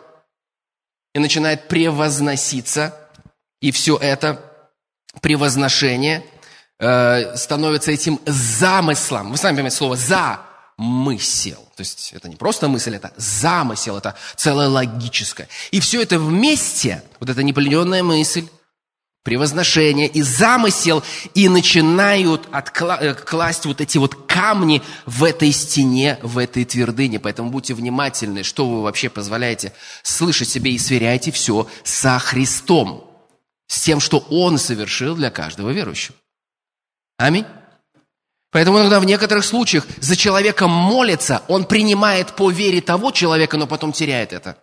[1.16, 2.96] и начинает превозноситься,
[3.62, 4.40] и все это
[5.22, 6.24] превозношение
[6.80, 9.32] э, становится этим замыслом.
[9.32, 10.40] Вы сами понимаете слово «за»,
[10.82, 11.68] мысел.
[11.76, 15.48] То есть это не просто мысль, это замысел, это целое логическое.
[15.70, 18.48] И все это вместе, вот эта неплененная мысль,
[19.24, 21.04] превозношение и замысел,
[21.36, 27.20] и начинают откла- э, класть вот эти вот камни в этой стене, в этой твердыне.
[27.20, 33.08] Поэтому будьте внимательны, что вы вообще позволяете слышать себе и сверяйте все со Христом,
[33.68, 36.16] с тем, что Он совершил для каждого верующего.
[37.18, 37.46] Аминь.
[38.52, 43.66] Поэтому иногда в некоторых случаях за человека молится, он принимает по вере того человека, но
[43.66, 44.58] потом теряет это.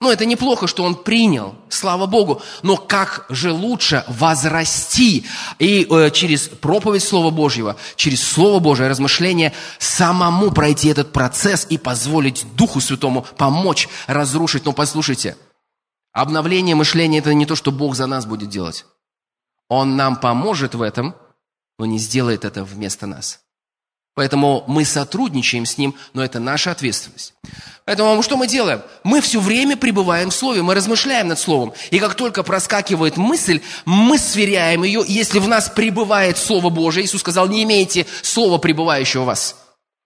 [0.00, 5.24] Ну, это неплохо, что он принял, слава Богу, но как же лучше возрасти
[5.58, 11.78] и э, через проповедь Слова Божьего, через Слово Божье, размышление, самому пройти этот процесс и
[11.78, 14.64] позволить Духу Святому помочь разрушить.
[14.64, 15.36] Но послушайте,
[16.12, 18.84] обновление мышления– это не то, что Бог за нас будет делать.
[19.68, 21.14] Он нам поможет в этом–
[21.78, 23.40] но не сделает это вместо нас.
[24.14, 27.34] Поэтому мы сотрудничаем с Ним, но это наша ответственность.
[27.84, 28.82] Поэтому что мы делаем?
[29.02, 31.72] Мы все время пребываем в Слове, мы размышляем над Словом.
[31.90, 35.04] И как только проскакивает мысль, мы сверяем ее.
[35.06, 39.56] Если в нас пребывает Слово Божие, Иисус сказал, не имейте Слова, пребывающего в вас–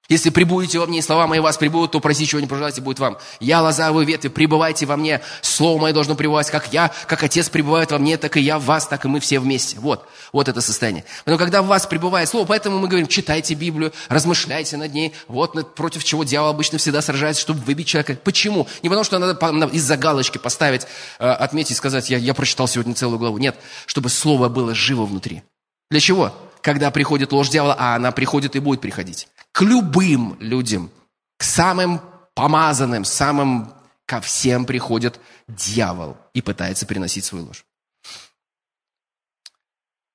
[0.09, 2.99] если прибудете во мне, и слова мои вас прибудут, то просите, чего не пожелаете, будет
[2.99, 3.19] вам.
[3.41, 5.21] Я лоза, вы ветви, пребывайте во мне.
[5.43, 8.65] Слово мое должно пребывать, как я, как Отец пребывает во мне, так и я в
[8.65, 9.79] вас, так и мы все вместе.
[9.79, 11.05] Вот, вот это состояние.
[11.27, 15.13] Но когда в вас пребывает Слово, поэтому мы говорим, читайте Библию, размышляйте над ней.
[15.29, 18.19] Вот против чего дьявол обычно всегда сражается, чтобы выбить человека.
[18.25, 18.67] Почему?
[18.83, 20.87] Не потому, что надо из-за галочки поставить,
[21.19, 23.37] э, отметить, сказать, я, я прочитал сегодня целую главу.
[23.37, 25.43] Нет, чтобы Слово было живо внутри.
[25.91, 26.33] Для чего?
[26.63, 29.29] Когда приходит ложь дьявола, а она приходит и будет приходить
[29.59, 30.89] к любым людям,
[31.37, 32.01] к самым
[32.37, 33.75] помазанным, самым
[34.07, 37.65] ко всем приходит дьявол и пытается приносить свою ложь.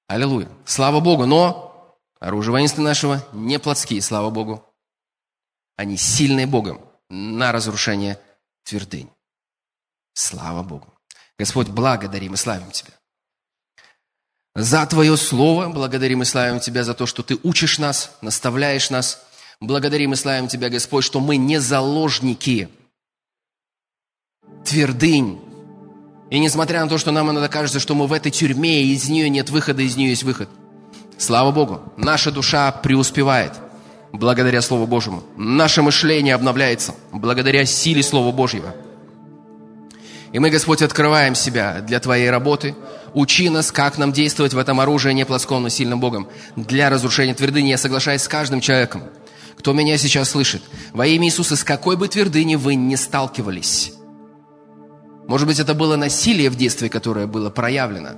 [0.08, 0.48] Аллилуйя.
[0.64, 1.26] Слава Богу.
[1.26, 1.74] Но
[2.22, 4.66] Оружие воинства нашего не плотские, слава Богу.
[5.76, 6.80] Они сильные Богом
[7.10, 8.18] на разрушение
[8.64, 9.10] твердынь.
[10.14, 10.88] Слава Богу.
[11.38, 12.94] Господь, благодарим и славим Тебя.
[14.56, 19.22] За Твое Слово благодарим и славим Тебя за то, что Ты учишь нас, наставляешь нас.
[19.64, 22.68] Благодарим и славим Тебя, Господь, что мы не заложники
[24.66, 25.40] твердынь.
[26.30, 29.08] И несмотря на то, что нам иногда кажется, что мы в этой тюрьме, и из
[29.08, 30.50] нее нет выхода, из нее есть выход.
[31.18, 33.54] Слава Богу, наша душа преуспевает
[34.12, 35.24] благодаря Слову Божьему.
[35.38, 38.76] Наше мышление обновляется благодаря силе Слова Божьего.
[40.34, 42.76] И мы, Господь, открываем себя для Твоей работы.
[43.14, 47.34] Учи нас, как нам действовать в этом оружии, не плоском, но сильным Богом, для разрушения
[47.34, 47.70] твердыни.
[47.70, 49.04] Я соглашаюсь с каждым человеком,
[49.64, 50.62] кто меня сейчас слышит.
[50.92, 53.94] Во имя Иисуса, с какой бы твердыни вы не сталкивались.
[55.26, 58.10] Может быть, это было насилие в детстве, которое было проявлено.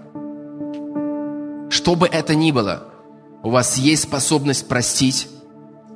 [1.70, 2.88] Что бы это ни было,
[3.44, 5.28] у вас есть способность простить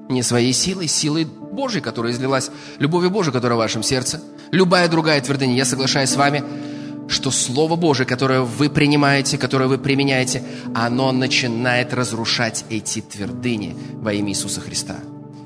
[0.08, 4.22] не своей силой, силой Божьей, которая излилась, любовью Божией, которая в вашем сердце.
[4.52, 5.56] Любая другая твердыня.
[5.56, 6.43] Я соглашаюсь с вами,
[7.08, 10.43] что Слово Божие, которое вы принимаете, которое вы применяете,
[10.76, 14.97] оно начинает разрушать эти твердыни во имя Иисуса Христа.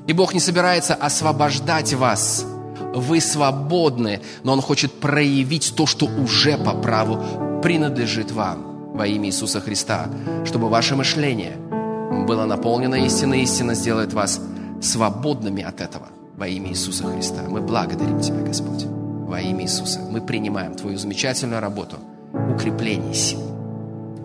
[0.06, 2.46] И Бог не собирается освобождать вас.
[2.94, 9.28] Вы свободны, но Он хочет проявить то, что уже по праву принадлежит вам во имя
[9.28, 10.08] Иисуса Христа,
[10.44, 11.56] чтобы ваше мышление
[12.26, 14.40] было наполнено истиной, истина сделает вас
[14.80, 17.42] свободными от этого во имя Иисуса Христа.
[17.48, 20.00] Мы благодарим Тебя, Господь, во имя Иисуса.
[20.00, 21.96] Мы принимаем Твою замечательную работу
[22.32, 23.40] укрепление сил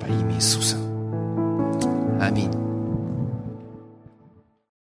[0.01, 0.77] во имя Иисуса.
[2.21, 2.68] Аминь.